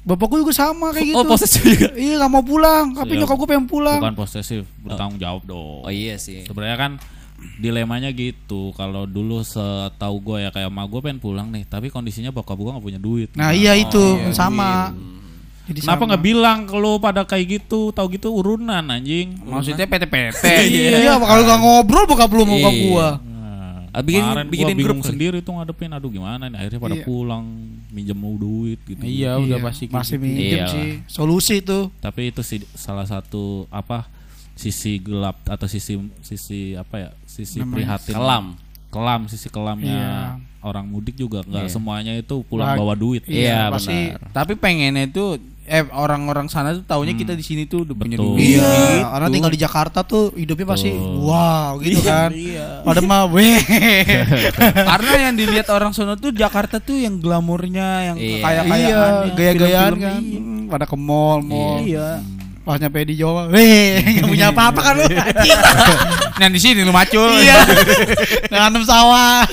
Bapak 0.00 0.26
gue 0.26 0.38
juga 0.40 0.50
sama 0.52 0.90
kayak 0.90 1.06
gitu. 1.06 1.16
Oh 1.16 1.24
posesif 1.24 1.62
juga. 1.62 1.94
Iya 1.94 2.18
gak 2.18 2.30
mau 2.32 2.40
pulang, 2.40 2.90
tapi 2.92 3.12
Iya. 3.12 3.22
nyokap 3.22 3.36
gue 3.36 3.48
pengen 3.48 3.66
pulang. 3.66 4.00
Bukan 4.00 4.16
posesif, 4.16 4.66
bertanggung 4.80 5.14
jawab 5.16 5.42
dong. 5.44 5.84
Oh 5.84 5.92
iya 5.92 6.16
sih. 6.16 6.42
Sebenarnya 6.42 6.74
kan 6.74 6.92
dilemanya 7.56 8.10
gitu. 8.10 8.70
Kalau 8.72 9.04
dulu 9.04 9.40
setahu 9.40 10.16
gue 10.20 10.38
ya 10.42 10.50
kayak 10.50 10.68
emak 10.68 10.86
gue 10.88 11.00
pengen 11.00 11.18
pulang 11.18 11.48
nih, 11.48 11.64
tapi 11.64 11.88
kondisinya 11.88 12.30
bokap 12.30 12.54
gue 12.54 12.70
nggak 12.70 12.84
punya 12.84 13.00
duit. 13.00 13.30
Nah 13.34 13.50
iya 13.50 13.74
itu 13.74 13.98
sama. 14.30 14.90
Jadi 15.68 15.84
Kenapa 15.84 16.08
nggak 16.08 16.24
bilang 16.24 16.58
kalau 16.64 16.96
pada 16.96 17.22
kayak 17.22 17.60
gitu, 17.60 17.92
tahu 17.92 18.16
gitu 18.16 18.32
urunan 18.32 18.80
anjing. 18.80 19.36
Maksudnya 19.44 19.84
PT-PT. 19.84 20.40
Iya, 21.04 21.20
kalau 21.20 21.42
gak 21.44 21.60
ngobrol 21.60 22.04
sama 22.08 22.16
bokap 22.24 22.72
Iya. 22.72 22.84
gua. 22.88 23.08
Nah, 23.20 23.92
Ah, 23.92 24.00
bikin- 24.00 24.24
kemarin 24.24 24.46
gua 24.48 24.52
bikinin 24.52 24.76
bingung 24.76 24.96
grup 24.96 25.04
sendiri 25.04 25.38
tuh 25.44 25.52
ngadepin 25.54 25.92
aduh 25.92 26.08
gimana 26.08 26.48
nih 26.48 26.56
akhirnya 26.56 26.80
pada 26.80 26.96
Iya. 26.96 27.04
pulang 27.04 27.44
minjem 27.88 28.16
mau 28.16 28.32
duit 28.32 28.80
gitu. 28.80 29.00
Iya, 29.04 29.36
udah 29.36 29.58
pasti 29.60 29.84
Masih 29.88 30.16
gitu. 30.16 30.24
minjem 30.24 30.56
Iya. 30.56 30.66
sih. 30.72 30.88
Solusi 31.04 31.60
tuh. 31.60 31.92
Tapi 32.00 32.32
itu 32.32 32.40
sih 32.40 32.64
salah 32.72 33.04
satu 33.04 33.68
apa 33.68 34.08
sisi 34.58 34.98
gelap 34.98 35.38
atau 35.46 35.64
sisi 35.64 35.94
sisi 36.20 36.74
apa 36.74 36.98
ya? 36.98 37.10
Sisi 37.24 37.62
Namanya 37.62 37.74
prihatin. 37.94 38.14
Kelam. 38.14 38.44
Kelam 38.88 39.20
sisi 39.26 39.46
kelamnya 39.46 39.94
Iya. 39.94 40.16
orang 40.60 40.84
mudik 40.84 41.14
juga 41.14 41.44
nggak 41.44 41.64
Iya. 41.64 41.70
semuanya 41.70 42.12
itu 42.12 42.42
pulang 42.42 42.74
bawa 42.74 42.92
duit. 42.92 43.22
Iya, 43.24 43.70
pasti. 43.70 44.10
benar. 44.10 44.32
Tapi 44.34 44.52
pengennya 44.54 45.06
itu 45.06 45.36
eh 45.68 45.84
orang-orang 45.92 46.48
sana 46.48 46.72
tuh 46.72 46.80
taunya 46.82 47.12
kita 47.12 47.36
di 47.36 47.44
sini 47.44 47.68
tuh 47.68 47.84
udah 47.84 47.92
punya 47.92 48.16
Betul. 48.16 48.34
duit. 48.34 48.56
Iya, 48.56 48.64
gitu. 48.64 49.04
orang 49.06 49.28
tinggal 49.28 49.52
di 49.52 49.60
Jakarta 49.60 50.00
tuh 50.00 50.32
hidupnya 50.32 50.64
pasti 50.66 50.88
wow 50.96 51.76
gitu 51.78 52.00
kan. 52.00 52.32
Iya. 52.32 52.80
Pada 52.82 53.00
mah 53.04 53.28
weh. 53.28 53.60
Karena 54.88 55.12
yang 55.20 55.34
dilihat 55.36 55.68
orang 55.68 55.92
sono 55.92 56.16
tuh 56.16 56.32
Jakarta 56.32 56.80
tuh 56.80 56.96
yang 56.96 57.20
glamornya, 57.20 58.08
yang 58.08 58.16
Iya. 58.16 58.40
kaya-kayaan, 58.40 59.12
iya, 59.20 59.34
gaya-gayaan 59.34 59.92
film-film, 59.92 60.08
kan. 60.08 60.20
iya. 60.24 60.40
Hmm, 60.40 60.64
Pada 60.66 60.84
ke 60.84 60.96
mall, 60.96 61.38
mall. 61.42 61.84
Iya. 61.84 62.08
Pas 62.68 62.76
nyampe 62.76 63.00
di 63.08 63.16
Jawa, 63.16 63.48
weh, 63.48 63.96
enggak 64.04 64.28
punya 64.28 64.52
apa-apa 64.52 64.80
kan 64.84 64.92
lu. 65.00 65.08
Nah 66.38 66.52
di 66.52 66.60
sini 66.60 66.84
lu 66.84 66.92
macul. 66.92 67.40
Iya. 67.40 67.64
Nanam 68.52 68.84
sawah. 68.84 69.48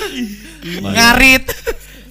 Ngarit. 0.84 1.48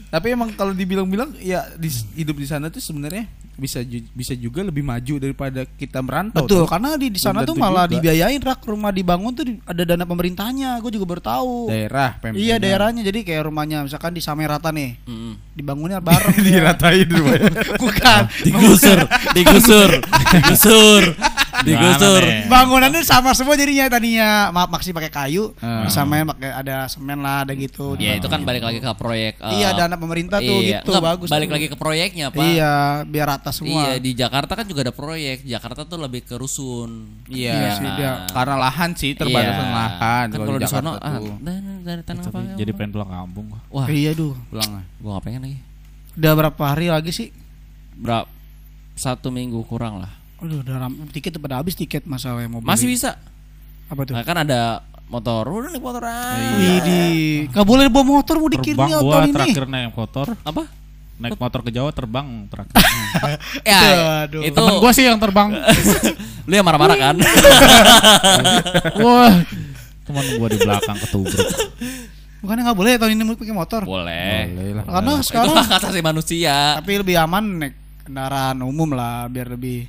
Tapi 0.09 0.33
emang 0.33 0.57
kalau 0.57 0.73
dibilang-bilang 0.73 1.37
ya 1.45 1.69
di, 1.77 1.93
hidup 2.17 2.41
di 2.41 2.49
sana 2.49 2.73
tuh 2.73 2.81
sebenarnya 2.81 3.29
bisa 3.57 3.81
ju- 3.81 4.07
bisa 4.11 4.33
juga 4.33 4.61
lebih 4.61 4.81
maju 4.81 5.15
daripada 5.17 5.63
kita 5.65 5.99
merantau. 5.99 6.43
Betul, 6.43 6.63
tuh. 6.63 6.69
karena 6.69 6.95
di 6.95 7.07
di 7.07 7.17
sana 7.17 7.43
tuh 7.43 7.55
malah 7.55 7.85
juga. 7.85 7.99
dibiayain 7.99 8.39
rak 8.39 8.61
rumah 8.63 8.91
dibangun 8.91 9.31
tuh 9.31 9.45
di- 9.45 9.63
ada 9.63 9.83
dana 9.85 10.03
pemerintahnya. 10.03 10.79
Gue 10.79 10.91
juga 10.91 11.07
baru 11.09 11.23
tahu. 11.23 11.55
daerah 11.67 12.17
pemda. 12.17 12.35
Iya 12.35 12.57
daerahnya 12.57 13.03
jadi 13.03 13.23
kayak 13.23 13.43
rumahnya 13.45 13.83
misalkan 13.83 14.11
di 14.11 14.21
Samerata 14.21 14.69
nih 14.69 14.99
Mm-mm. 15.01 15.33
dibangunnya 15.53 15.99
bareng 15.99 16.35
ya. 16.41 16.43
diratain 16.45 17.07
rumahnya. 17.07 17.51
bukan 17.83 18.23
Digusur, 18.41 18.99
digusur, 19.33 19.91
digusur, 20.35 21.03
digusur. 21.61 22.23
Bangunannya 22.45 23.01
sama 23.01 23.31
semua 23.31 23.55
jadinya 23.55 23.87
tadinya 23.87 24.29
maaf 24.51 24.67
maksi 24.67 24.91
pakai 24.91 25.09
kayu 25.09 25.55
Ah. 25.57 25.87
sama 25.87 26.27
pakai 26.27 26.51
ada 26.51 26.85
semen 26.87 27.21
lah 27.21 27.43
ada 27.43 27.53
gitu 27.53 27.95
Ya 27.97 28.15
itu 28.15 28.27
kan 28.27 28.43
balik 28.43 28.61
lagi 28.61 28.79
ke 28.79 28.91
proyek. 28.91 29.39
eh, 29.39 29.55
iya 29.55 29.71
dana 29.71 29.95
pemerintah 29.95 30.39
tuh 30.39 30.59
iya. 30.59 30.81
gitu 30.81 30.91
Nggak, 30.91 31.05
bagus 31.05 31.29
Balik 31.29 31.47
tuh. 31.47 31.55
lagi 31.55 31.67
ke 31.69 31.77
proyeknya 31.77 32.27
pak. 32.29 32.43
iya 32.43 32.73
biar 33.05 33.27
rata 33.31 33.51
semua 33.51 33.87
Iya 33.87 33.93
di 33.97 34.11
Jakarta 34.13 34.53
kan 34.55 34.65
juga 34.65 34.81
ada 34.83 34.91
proyek. 34.91 35.45
Jakarta 35.45 35.85
tuh 35.85 35.99
lebih 35.99 36.23
ke 36.23 36.35
rusun. 36.35 37.07
Iya, 37.27 37.53
Iya 37.53 37.71
sih, 37.73 37.85
kan? 37.85 37.95
dia 37.95 38.13
karena 38.29 38.55
lahan 38.57 38.91
sih 38.95 39.13
terbatasan 39.13 39.37
Iya. 39.63 39.77
lahan 39.77 40.27
Kan 40.27 40.39
kalau 40.41 40.57
di 40.57 40.65
Jakarta 40.65 40.81
sono 40.81 40.93
ah, 40.97 41.13
tuh. 41.15 41.37
dan 41.39 41.63
dari 41.83 42.03
tanah 42.03 42.23
apa? 42.25 42.39
Jadi 42.55 42.71
pengen 42.73 42.91
pulang 42.91 43.11
kampung. 43.13 43.47
Wah, 43.69 43.87
iya 43.87 44.11
duh 44.11 44.33
pulang 44.49 44.71
ah. 44.73 44.85
gua 44.97 45.11
gak 45.15 45.25
pengen 45.25 45.41
lagi. 45.45 45.59
udah 46.15 46.33
berapa 46.33 46.63
hari 46.65 46.87
lagi 46.89 47.11
sih 47.11 47.29
Berapa? 47.93 48.27
Satu 48.93 49.29
minggu 49.29 49.59
kurang 49.65 49.99
lah. 49.99 50.11
Aduh, 50.45 50.61
udah 50.61 50.77
ram- 50.79 51.09
tiket 51.09 51.33
udah 51.33 51.43
pada 51.43 51.57
habis 51.57 51.75
tiket 51.75 52.05
masalah 52.05 52.39
yang 52.39 52.53
mau 52.53 52.61
beli. 52.61 52.71
Masih 52.71 52.87
bisa. 52.87 53.17
apa 53.85 54.01
tuh 54.03 54.13
Nah, 54.13 54.23
kan 54.23 54.37
ada 54.39 54.61
motor. 55.07 55.45
Udah 55.47 55.69
naik 55.69 55.81
motor 55.81 56.03
aja. 56.03 56.53
Widih, 56.55 57.49
nggak 57.49 57.65
boleh 57.65 57.87
bawa 57.87 58.05
motor 58.15 58.37
mudik 58.39 58.61
ini 58.63 58.73
Terbang 58.75 58.89
gua 58.95 59.01
tahun 59.15 59.23
ini. 59.23 59.35
terakhir 59.35 59.65
naik 59.67 59.93
motor, 59.93 60.27
Apa? 60.43 60.63
naik 61.15 61.39
motor 61.39 61.61
ke 61.61 61.71
Jawa 61.71 61.91
terbang 61.91 62.27
terakhir. 62.47 62.75
Ya, 63.63 63.81
Aduh. 64.25 64.43
itu 64.43 64.53
Temen 64.53 64.75
gua 64.77 64.91
sih 64.91 65.05
yang 65.05 65.17
terbang. 65.17 65.49
lu 66.47 66.53
yang 66.53 66.63
marah-marah 66.63 66.97
kan? 66.99 67.17
Wah, 68.99 69.33
teman 70.03 70.25
gua 70.35 70.49
di 70.49 70.59
belakang 70.59 70.97
ketubruk. 70.99 71.49
Bukannya 72.41 72.63
nggak 72.63 72.77
boleh 72.77 72.93
tahun 72.99 73.13
ini 73.13 73.23
mudik 73.23 73.41
pakai 73.41 73.55
motor? 73.55 73.81
Boleh. 73.83 74.49
lah. 74.75 74.85
Karena 74.85 75.13
Itu 75.15 75.25
sekarang 75.25 75.55
hak 75.57 75.79
asasi 75.79 76.01
manusia. 76.01 76.77
tapi 76.77 76.99
lebih 76.99 77.17
aman 77.17 77.45
naik 77.59 77.75
kendaraan 78.03 78.61
umum 78.61 78.93
lah 78.93 79.25
biar 79.27 79.49
lebih 79.51 79.89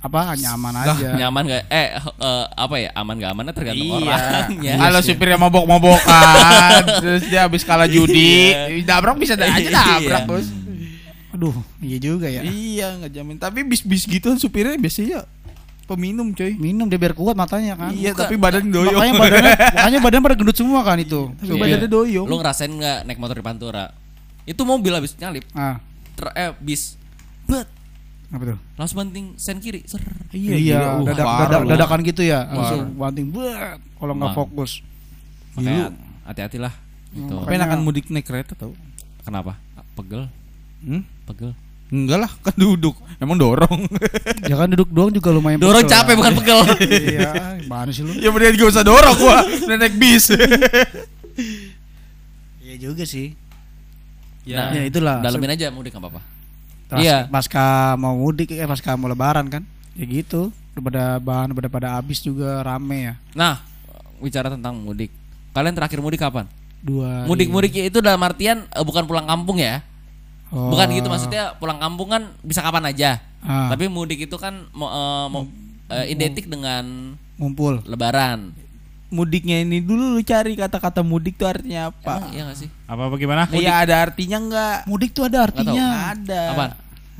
apa 0.00 0.32
nyaman 0.32 0.72
aja. 0.74 1.08
Nyaman 1.12 1.42
gak? 1.44 1.64
Eh, 1.68 1.88
eh, 2.00 2.44
apa 2.48 2.74
ya? 2.76 2.88
Aman 2.94 3.20
gak 3.20 3.30
amannya 3.30 3.52
tergantung 3.52 4.00
Iya. 4.00 4.16
orangnya. 4.16 4.72
Kalau 4.80 5.00
supirnya 5.00 5.38
mabok-mabokan, 5.38 6.80
terus 7.04 7.22
dia 7.28 7.44
habis 7.44 7.62
kalah 7.62 7.84
judi, 7.84 8.56
dabrak 8.82 9.20
bisa 9.20 9.36
aja 9.36 9.60
dabrak, 9.60 10.00
Iya. 10.00 10.18
Bos. 10.24 10.48
Aduh, 11.30 11.54
iya 11.78 11.96
juga 11.96 12.26
ya. 12.26 12.42
Iya, 12.42 12.96
nggak 12.96 13.12
jamin. 13.12 13.36
Tapi 13.36 13.62
bis-bis 13.62 14.02
gitu 14.02 14.34
supirnya 14.34 14.74
biasanya 14.74 15.22
peminum, 15.84 16.32
coy. 16.32 16.56
Minum 16.56 16.86
dia 16.86 16.96
biar 16.96 17.12
kuat 17.12 17.36
matanya 17.36 17.76
kan. 17.76 17.92
Iya, 17.92 18.16
Bukan. 18.16 18.22
tapi 18.24 18.34
badan 18.34 18.66
doyong. 18.66 18.94
Makanya 18.94 19.14
badannya 19.14 19.54
makanya 19.76 20.00
badan 20.00 20.20
pada 20.22 20.34
gendut 20.34 20.56
semua 20.56 20.80
kan 20.80 20.96
itu. 20.96 21.28
Tapi 21.34 21.44
Coba 21.46 21.60
badannya 21.60 21.88
doyong. 21.88 22.26
Lu 22.26 22.34
ngerasain 22.34 22.66
nggak 22.68 22.98
naik 23.04 23.18
motor 23.18 23.36
di 23.36 23.44
Pantura? 23.44 23.84
Itu 24.42 24.64
mobil 24.64 24.90
habis 24.90 25.14
nyalip, 25.14 25.44
Ah, 25.52 25.78
ter 26.16 26.26
eh 26.34 26.50
bis, 26.58 26.98
bet, 27.44 27.68
apa 28.30 28.42
tuh? 28.46 28.58
langsung 28.74 28.96
banting 28.96 29.34
sen 29.34 29.58
kiri, 29.58 29.82
ser. 29.84 29.98
Iya, 30.30 30.56
gila. 30.56 30.86
Uh, 30.96 31.04
dadak, 31.04 31.24
parah 31.24 31.48
dadak- 31.52 31.68
dadakan 31.68 32.00
gitu 32.02 32.22
ya. 32.22 32.46
Langsung 32.46 32.94
banting 32.94 33.26
buat 33.28 33.78
kalau 33.96 34.12
nggak 34.14 34.32
fokus. 34.32 34.70
Makanya 35.52 35.90
hati-hatilah. 36.24 36.70
Gitu. 37.10 37.34
Tapi 37.36 37.52
enakan 37.52 37.80
mudik 37.80 38.06
naik 38.06 38.22
kereta 38.22 38.54
tau. 38.54 38.70
Kenapa? 39.20 39.58
Pegel, 39.92 40.30
Hmm? 40.80 41.02
pegel. 41.24 41.52
Enggak 41.90 42.18
lah, 42.20 42.30
kan 42.40 42.54
duduk. 42.54 42.94
Emang 43.18 43.34
dorong. 43.34 43.82
Ya 44.46 44.54
kan 44.54 44.70
duduk 44.70 44.86
doang 44.88 45.10
juga 45.10 45.28
lumayan 45.28 45.58
Dorong 45.58 45.82
pegel 45.82 45.90
capek 45.92 46.06
lah. 46.08 46.16
bukan 46.16 46.32
pegel. 46.38 46.58
Iya, 47.10 47.30
gimana 47.58 47.90
sih 47.90 48.02
lu? 48.02 48.14
ya 48.14 48.30
mendingan 48.30 48.54
gak 48.56 48.70
usah 48.70 48.82
dorong 48.82 49.16
gua. 49.16 49.42
Naik 49.68 49.98
bis. 49.98 50.30
Iya 52.60 52.74
juga 52.80 53.02
sih. 53.02 53.34
Nah, 54.46 54.70
Ya, 54.70 54.82
itulah. 54.84 55.18
Dalemin 55.18 55.50
aja 55.50 55.68
mudik 55.68 55.90
nggak 55.90 56.00
apa-apa. 56.00 56.20
Pas, 56.90 56.98
Iya. 56.98 57.30
Pasca 57.30 57.94
mau 57.94 58.18
mudik 58.18 58.50
eh 58.50 58.66
pasca 58.66 58.98
mau 58.98 59.06
lebaran 59.06 59.46
kan. 59.46 59.62
Ya 59.94 60.04
gitu. 60.04 60.50
Udah 60.74 60.82
pada 60.82 61.04
bahan 61.22 61.54
udah 61.54 61.70
pada 61.70 61.88
habis 61.94 62.18
juga 62.18 62.66
rame 62.66 63.10
ya. 63.10 63.14
Nah, 63.32 63.62
bicara 64.18 64.50
tentang 64.50 64.74
mudik. 64.74 65.14
Kalian 65.54 65.74
terakhir 65.74 66.02
mudik 66.02 66.18
kapan? 66.18 66.50
Dua 66.80 67.28
Mudik-mudik 67.28 67.76
itu 67.76 68.00
dalam 68.00 68.18
artian 68.24 68.64
eh, 68.66 68.84
bukan 68.84 69.04
pulang 69.04 69.28
kampung 69.28 69.60
ya. 69.60 69.84
Oh. 70.50 70.72
Bukan 70.74 70.90
gitu 70.90 71.06
maksudnya 71.06 71.54
pulang 71.62 71.78
kampung 71.78 72.10
kan 72.10 72.22
bisa 72.42 72.58
kapan 72.58 72.90
aja. 72.90 73.22
Ah, 73.40 73.70
Tapi 73.70 73.86
mudik 73.86 74.26
itu 74.26 74.36
kan 74.36 74.66
mau, 74.74 74.88
eh, 74.90 75.26
mau 75.30 75.42
eh, 75.94 76.06
identik 76.10 76.50
dengan 76.50 77.14
ngumpul. 77.38 77.84
lebaran. 77.86 78.50
Mudiknya 79.10 79.66
ini 79.66 79.82
dulu 79.82 80.14
lu 80.14 80.22
cari 80.22 80.54
kata-kata 80.54 81.02
mudik 81.02 81.34
tuh 81.34 81.50
artinya 81.50 81.90
apa? 81.90 82.22
Emang 82.22 82.30
iya 82.30 82.42
gak 82.46 82.58
sih? 82.62 82.68
Apa 82.86 83.10
bagaimana? 83.10 83.50
Iya 83.50 83.82
ada 83.82 83.94
artinya 84.06 84.38
enggak? 84.38 84.78
Mudik 84.86 85.10
tuh 85.10 85.26
ada 85.26 85.42
Nggak 85.42 85.50
tahu. 85.50 85.58
artinya. 85.66 85.86
Ada. 86.14 86.42
Apaan? 86.54 86.70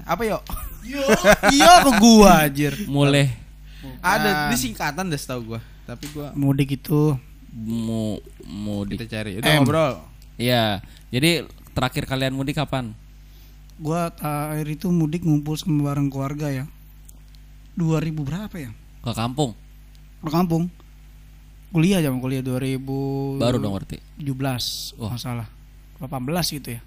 Apa 0.06 0.22
yuk? 0.22 0.42
iya 1.54 1.70
ke 1.82 1.90
gua 1.98 2.46
anjir. 2.46 2.72
Mulai 2.86 3.30
Ada 4.00 4.48
di 4.48 4.56
singkatan 4.56 5.10
deh 5.10 5.18
setahu 5.18 5.54
gua. 5.54 5.60
Tapi 5.84 6.06
gua 6.14 6.30
Mudik 6.32 6.78
itu 6.78 7.18
mu 7.50 8.22
mudik. 8.46 9.02
kita 9.02 9.10
cari. 9.10 9.42
Udah 9.42 9.50
M. 9.50 9.66
ngobrol. 9.66 9.92
Iya. 10.38 10.78
Jadi 11.10 11.42
terakhir 11.74 12.06
kalian 12.06 12.34
mudik 12.34 12.54
kapan? 12.54 12.94
gua 13.80 14.12
terakhir 14.12 14.68
itu 14.68 14.92
mudik 14.92 15.24
ngumpul 15.24 15.56
sama 15.56 15.90
bareng 15.90 16.06
keluarga 16.06 16.52
ya. 16.52 16.64
2000 17.74 18.12
berapa 18.14 18.52
ya? 18.54 18.70
Ke 19.00 19.10
kampung. 19.10 19.56
Ke 20.20 20.30
kampung. 20.30 20.68
Kuliah 21.70 22.02
zaman 22.02 22.18
kuliah 22.18 22.42
2000 22.42 23.38
Baru 23.38 23.56
dong 23.58 23.74
ngerti. 23.78 24.02
17 24.18 24.98
Wah. 24.98 25.14
nggak 25.14 25.22
salah 25.22 25.48
18 25.98 26.56
gitu 26.56 26.68
ya 26.74 26.80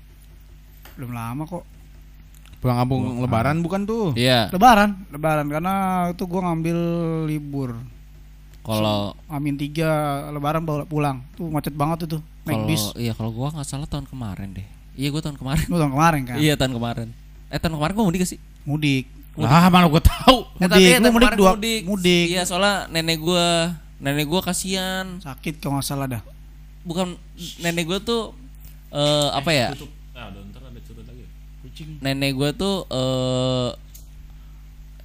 belum 0.93 1.11
lama 1.11 1.43
kok 1.45 1.63
Pulang 2.63 2.79
kampung 2.79 3.19
lebaran 3.19 3.59
bukan 3.59 3.83
tuh. 3.83 4.15
Iya. 4.15 4.47
Lebaran, 4.47 4.95
lebaran 5.11 5.51
karena 5.51 5.73
itu 6.15 6.23
gua 6.23 6.47
ngambil 6.47 6.77
libur. 7.27 7.75
Kalau 8.63 9.19
Amin 9.27 9.59
tiga 9.59 9.91
lebaran 10.31 10.63
baru 10.63 10.87
pulang. 10.87 11.19
Tuh 11.35 11.51
macet 11.51 11.75
banget 11.75 12.07
itu. 12.07 12.23
Naik 12.47 12.55
kalau 12.55 12.67
bis. 12.71 12.83
iya 12.95 13.11
kalau 13.11 13.35
gua 13.35 13.51
nggak 13.51 13.67
salah 13.67 13.83
tahun 13.83 14.07
kemarin 14.07 14.55
deh. 14.55 14.63
Iya 14.95 15.11
gua 15.11 15.19
tahun 15.19 15.35
kemarin. 15.35 15.65
Lu 15.67 15.75
tahun 15.75 15.91
kemarin 15.91 16.21
kan. 16.23 16.37
Iya 16.39 16.53
tahun 16.55 16.71
kemarin. 16.71 17.07
Eh 17.51 17.59
tahun 17.59 17.75
kemarin 17.75 17.93
gua 17.99 18.05
mudik 18.07 18.19
gak 18.23 18.31
sih? 18.31 18.39
Mudik. 18.63 19.05
Ah, 19.35 19.67
mana 19.67 19.91
gue 19.91 19.99
tahu. 19.99 20.37
Eh, 20.55 20.63
Mudik, 20.63 20.93
tapi 21.03 21.09
mudik 21.11 21.31
dua 21.35 21.51
mudik. 21.59 21.81
mudik. 21.83 22.25
Iya 22.31 22.47
soalnya 22.47 22.87
nenek 22.87 23.19
gua 23.19 23.75
nenek 24.03 24.27
gua 24.27 24.43
kasihan. 24.43 25.17
Sakit 25.17 25.57
kalau 25.57 25.79
nggak 25.79 25.87
salah 25.87 26.07
dah. 26.09 26.21
Bukan 26.83 27.15
nenek 27.57 27.87
gua 27.87 27.97
tuh 27.97 28.35
eh 28.91 29.29
apa 29.31 29.49
ya? 29.49 29.71
Ah, 30.13 30.27
udah 30.29 30.41
ntar 30.45 30.61
ada 30.61 30.79
curut 30.79 31.07
lagi. 31.07 31.23
Nenek 31.97 32.31
gua 32.33 32.51
tuh 32.51 32.83
eh 32.85 33.69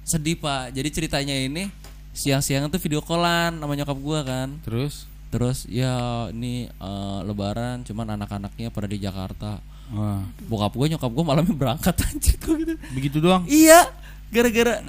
sedih 0.03 0.35
pak. 0.35 0.73
Jadi 0.73 0.89
ceritanya 0.89 1.33
ini 1.33 1.71
siang-siang 2.11 2.67
tuh 2.67 2.77
video 2.77 2.99
callan 2.99 3.55
sama 3.55 3.73
nyokap 3.73 3.97
gua 3.97 4.19
kan. 4.21 4.59
Terus 4.61 5.07
Terus 5.29 5.69
ya 5.69 5.93
ini 6.29 6.65
eh, 6.65 7.19
lebaran 7.21 7.85
cuman 7.85 8.17
anak-anaknya 8.17 8.69
pada 8.69 8.85
di 8.85 8.97
Jakarta. 8.97 9.61
wah, 9.89 10.21
Bokap 10.45 10.73
gue 10.73 10.85
nyokap 10.87 11.05
gue 11.07 11.21
malamnya 11.23 11.49
berangkat 11.51 11.93
anjir 12.05 12.37
gitu. 12.37 12.73
begitu 12.93 13.17
doang. 13.17 13.45
Iya, 13.45 13.93
gara-gara 14.29 14.81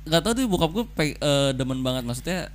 nggak 0.00 0.20
tahu 0.20 0.32
tuh 0.34 0.44
bokap 0.46 0.70
gue 0.70 0.84
pe- 0.86 1.16
eh, 1.16 1.50
demen 1.52 1.80
banget 1.80 2.04
maksudnya 2.04 2.52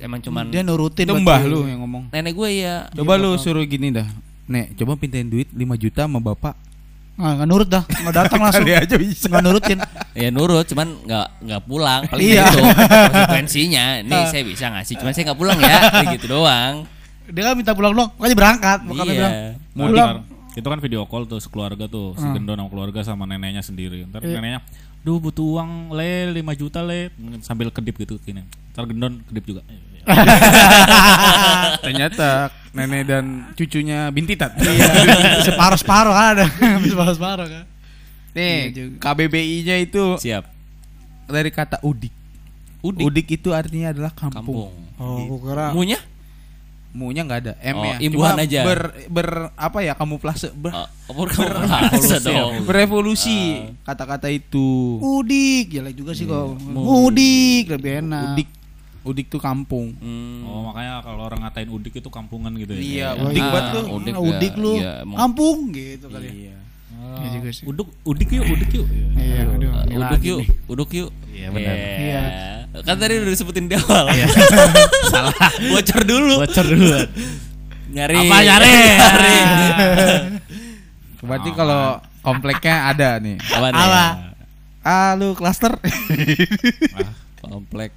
emang 0.00 0.18
cuman 0.18 0.48
Dia 0.48 0.60
nurutin 0.60 1.04
Itu 1.04 1.14
mbah 1.14 1.40
lu 1.42 1.64
yang 1.64 1.80
ngomong. 1.80 2.08
nenek 2.08 2.32
gue 2.32 2.50
ya. 2.58 2.88
Coba 2.90 3.14
lu 3.14 3.36
suruh 3.36 3.62
gini 3.62 3.88
dah. 3.90 4.08
Nek, 4.44 4.74
coba 4.74 4.96
pintain 4.96 5.24
duit 5.24 5.46
5 5.46 5.56
juta 5.76 6.04
sama 6.04 6.18
bapak. 6.18 6.56
Nggak, 7.14 7.32
nggak 7.36 7.48
nurut 7.48 7.68
dah, 7.68 7.84
nggak 7.84 8.14
datang 8.16 8.40
langsung. 8.44 8.64
Kali 8.64 8.72
aja 8.74 8.96
bisa. 8.96 9.28
Nggak 9.28 9.42
nurutin. 9.42 9.78
Ya 10.12 10.28
nurut, 10.30 10.64
cuman 10.64 10.88
nggak 11.04 11.26
nggak 11.38 11.62
pulang. 11.62 12.00
Paling 12.08 12.24
Iya. 12.26 12.44
gitu 12.48 12.58
konsekuensinya. 13.12 13.84
Nih 14.02 14.22
saya 14.26 14.42
bisa 14.42 14.66
ngasih, 14.68 14.94
cuman 14.96 15.12
saya 15.12 15.24
nggak 15.28 15.38
pulang 15.38 15.58
ya. 15.58 15.76
Kayak 15.90 16.06
gitu 16.16 16.26
doang. 16.30 16.74
Dia 17.28 17.42
kan 17.44 17.54
minta 17.54 17.72
pulang 17.72 17.92
dong, 17.92 18.10
makanya 18.16 18.36
berangkat. 18.36 18.78
Bokapnya 18.82 19.04
Iya. 19.06 19.18
bilang. 19.20 19.34
Pulang. 19.70 20.16
Itu 20.50 20.66
kan 20.66 20.78
video 20.80 21.06
call 21.06 21.24
tuh 21.24 21.38
sekeluarga 21.38 21.86
tuh, 21.86 22.16
si 22.16 22.26
Gendon 22.26 22.58
sama 22.58 22.66
keluarga 22.68 23.00
sama 23.02 23.22
neneknya 23.22 23.62
sendiri. 23.62 24.02
Ntar 24.02 24.18
Iya. 24.20 24.34
neneknya, 24.34 24.60
"Duh, 25.00 25.22
butuh 25.22 25.46
uang 25.46 25.70
le 25.92 26.10
5 26.34 26.52
juta 26.52 26.82
le." 26.82 27.14
Sambil 27.40 27.70
kedip 27.70 27.94
gitu 27.96 28.18
gini. 28.18 28.42
Ntar 28.72 28.88
Gendon 28.88 29.22
kedip 29.22 29.44
juga. 29.46 29.62
Ternyata 31.84 32.28
nenek 32.70 33.02
dan 33.04 33.24
cucunya 33.52 34.08
bintitat. 34.08 34.54
separuh-separuh 35.42 36.12
kan 36.12 36.26
ada. 36.34 36.46
separuh-separuh 36.90 37.46
kan. 37.46 37.64
Nih, 38.30 38.70
Iya. 38.70 38.84
KBBI-nya 38.96 39.76
itu 39.80 40.14
Siap. 40.16 40.44
dari 41.26 41.50
kata 41.50 41.82
udik. 41.82 42.14
Udik. 42.80 43.02
Udik 43.02 43.26
itu 43.28 43.50
artinya 43.50 43.90
adalah 43.90 44.14
kampung. 44.14 44.70
Kampung. 44.70 44.70
Oh, 44.96 45.38
kira 45.40 45.74
Munya? 45.74 45.98
Munya 46.90 47.22
nggak 47.22 47.40
ada, 47.46 47.52
M 47.62 47.76
Oh, 47.76 47.84
ya. 47.86 47.96
imbuhan 48.02 48.34
Cuma 48.34 48.42
aja. 48.42 48.60
Ber, 48.66 48.80
ber 49.06 49.28
apa 49.54 49.78
ya 49.78 49.94
kamuflase 49.94 50.50
ber, 50.50 50.74
Oh, 51.06 51.22
kamu 51.22 51.54
bahasa 51.62 52.18
dong. 52.26 52.66
berevolusi 52.66 53.62
kata-kata 53.82 54.26
itu. 54.26 54.98
Udik, 54.98 55.70
jelek 55.70 55.94
juga 55.94 56.14
sih 56.14 56.26
kok. 56.26 56.58
Mudik 56.58 57.70
lebih 57.70 58.02
enak. 58.02 58.34
Udik. 58.34 58.48
Udik 59.00 59.26
tuh 59.28 59.40
kampung. 59.40 59.96
Hmm. 59.96 60.44
Oh, 60.44 60.68
makanya 60.68 61.00
kalau 61.00 61.24
orang 61.24 61.40
ngatain 61.40 61.68
udik 61.68 61.96
itu 61.96 62.10
kampungan 62.12 62.52
gitu 62.52 62.76
ya. 62.76 62.80
Iya, 62.80 63.08
Oh, 63.16 63.26
udik 63.26 63.40
iya. 63.40 63.48
banget 63.48 63.64
tuh. 63.72 63.84
Udik, 63.96 64.12
Ah, 64.12 64.20
udik 64.20 64.52
ya, 64.52 64.60
lu. 64.60 64.72
iya. 64.76 64.92
Kampung 65.08 65.56
gitu 65.72 66.06
kali. 66.06 66.26
ya. 66.26 66.32
Iya. 66.36 66.56
Iya 67.00 67.28
juga 67.32 67.48
sih. 67.48 67.64
Uduk, 67.64 67.88
udik 68.04 68.28
yuk, 68.28 68.44
udik 68.46 68.70
yuk. 68.76 68.86
Iya, 69.16 69.40
aduh. 69.48 69.70
Uh, 69.72 69.82
ini 69.82 69.94
uduk 69.96 70.22
yuk, 70.22 70.40
uduk 70.68 70.90
yuk. 70.92 71.10
Iya, 71.32 71.48
benar. 71.48 71.74
Iya. 71.74 72.22
Kan 72.84 72.96
tadi 72.96 73.12
udah 73.18 73.32
disebutin 73.32 73.66
di 73.66 73.74
awal. 73.74 74.04
Iya. 74.12 74.26
Salah. 75.12 75.34
Bocor 75.58 76.00
dulu. 76.04 76.34
Bocor 76.44 76.66
dulu. 76.68 76.98
Nyari. 77.90 78.16
Apa 78.20 78.36
nyari? 78.44 78.72
Nyari. 79.00 79.36
Berarti 81.20 81.50
kalau 81.52 81.82
kompleknya 82.20 82.76
ada 82.86 83.16
nih. 83.16 83.36
Apa 83.48 83.66
nih? 83.72 83.80
Apa? 83.80 84.04
Ah, 84.80 85.12
lu 85.16 85.32
klaster. 85.32 85.72
Komplek. 87.42 87.90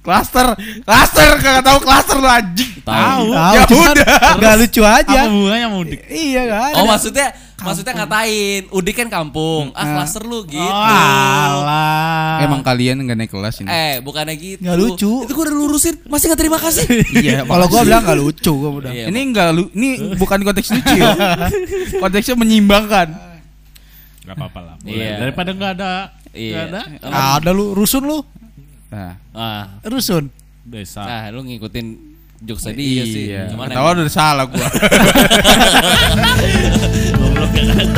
Klaster. 0.00 0.56
Klaster 0.82 1.30
kagak 1.38 1.64
tahu 1.64 1.78
klaster 1.84 2.16
lu 2.18 2.28
anjing. 2.28 2.70
Tahu. 2.82 3.24
Tahu, 3.32 3.54
Ya 3.54 3.62
udah. 3.66 4.16
Nggak 4.40 4.54
lucu 4.62 4.82
aja. 4.82 5.20
Apa 5.26 5.30
hubungannya 5.30 5.68
mudik? 5.70 6.00
Iya 6.08 6.42
kan. 6.48 6.72
Oh 6.80 6.84
maksudnya 6.88 7.28
maksudnya 7.56 7.96
ngatain 7.96 8.68
Udik 8.68 9.00
kan 9.00 9.08
kampung 9.08 9.72
Ah 9.72 9.96
klaster 9.96 10.20
lu 10.28 10.44
gitu 10.44 10.60
alah. 10.60 12.44
Emang 12.44 12.60
kalian 12.60 13.00
nggak 13.00 13.16
naik 13.16 13.32
kelas 13.32 13.64
ini? 13.64 13.68
Eh 13.72 13.94
bukannya 14.04 14.34
gitu 14.36 14.60
Nggak 14.60 14.76
lucu. 14.76 15.12
Itu 15.24 15.32
gue 15.32 15.44
udah 15.48 15.56
lurusin 15.56 15.96
Masih 16.04 16.32
gak 16.32 16.40
terima 16.40 16.58
kasih 16.60 16.84
iya. 17.24 17.44
Kalau 17.48 17.66
gua 17.66 17.80
bilang 17.82 18.04
nggak 18.04 18.18
lucu 18.20 18.52
gua 18.52 18.70
udah. 18.84 18.90
Iya, 18.92 19.04
Ini 19.08 19.20
enggak 19.32 19.48
lu, 19.56 19.68
ini 19.72 20.16
bukan 20.20 20.38
konteks 20.44 20.68
lucu 20.72 20.94
ya. 20.94 21.12
Konteksnya 22.02 22.36
menyimbangkan. 22.36 23.08
Gak 24.26 24.34
apa-apa 24.34 24.60
lah. 24.60 24.74
Boleh. 24.82 24.98
Iya. 24.98 25.14
Daripada 25.22 25.50
nggak 25.54 25.72
ada. 25.80 25.92
Iya. 26.36 26.54
Nggak 26.68 26.84
ada. 27.08 27.40
Ada 27.40 27.50
lu 27.54 27.72
rusun 27.72 28.04
lu. 28.04 28.20
Nah, 28.86 29.18
Ah, 29.32 29.80
Rusun. 29.82 30.30
Desa. 30.62 31.00
Nah 31.00 31.30
lu 31.30 31.42
ngikutin 31.42 32.14
Jokes 32.38 32.64
tadi 32.64 32.84
iya 32.84 33.02
sih 33.02 33.32
Cuman 33.48 33.66
Ketawa 33.70 33.88
emang- 33.88 33.96
udah 33.96 34.12
salah 34.12 34.44
gua. 34.44 34.60
Goblok 37.16 37.52
ya 37.52 37.64
kan 37.70 37.88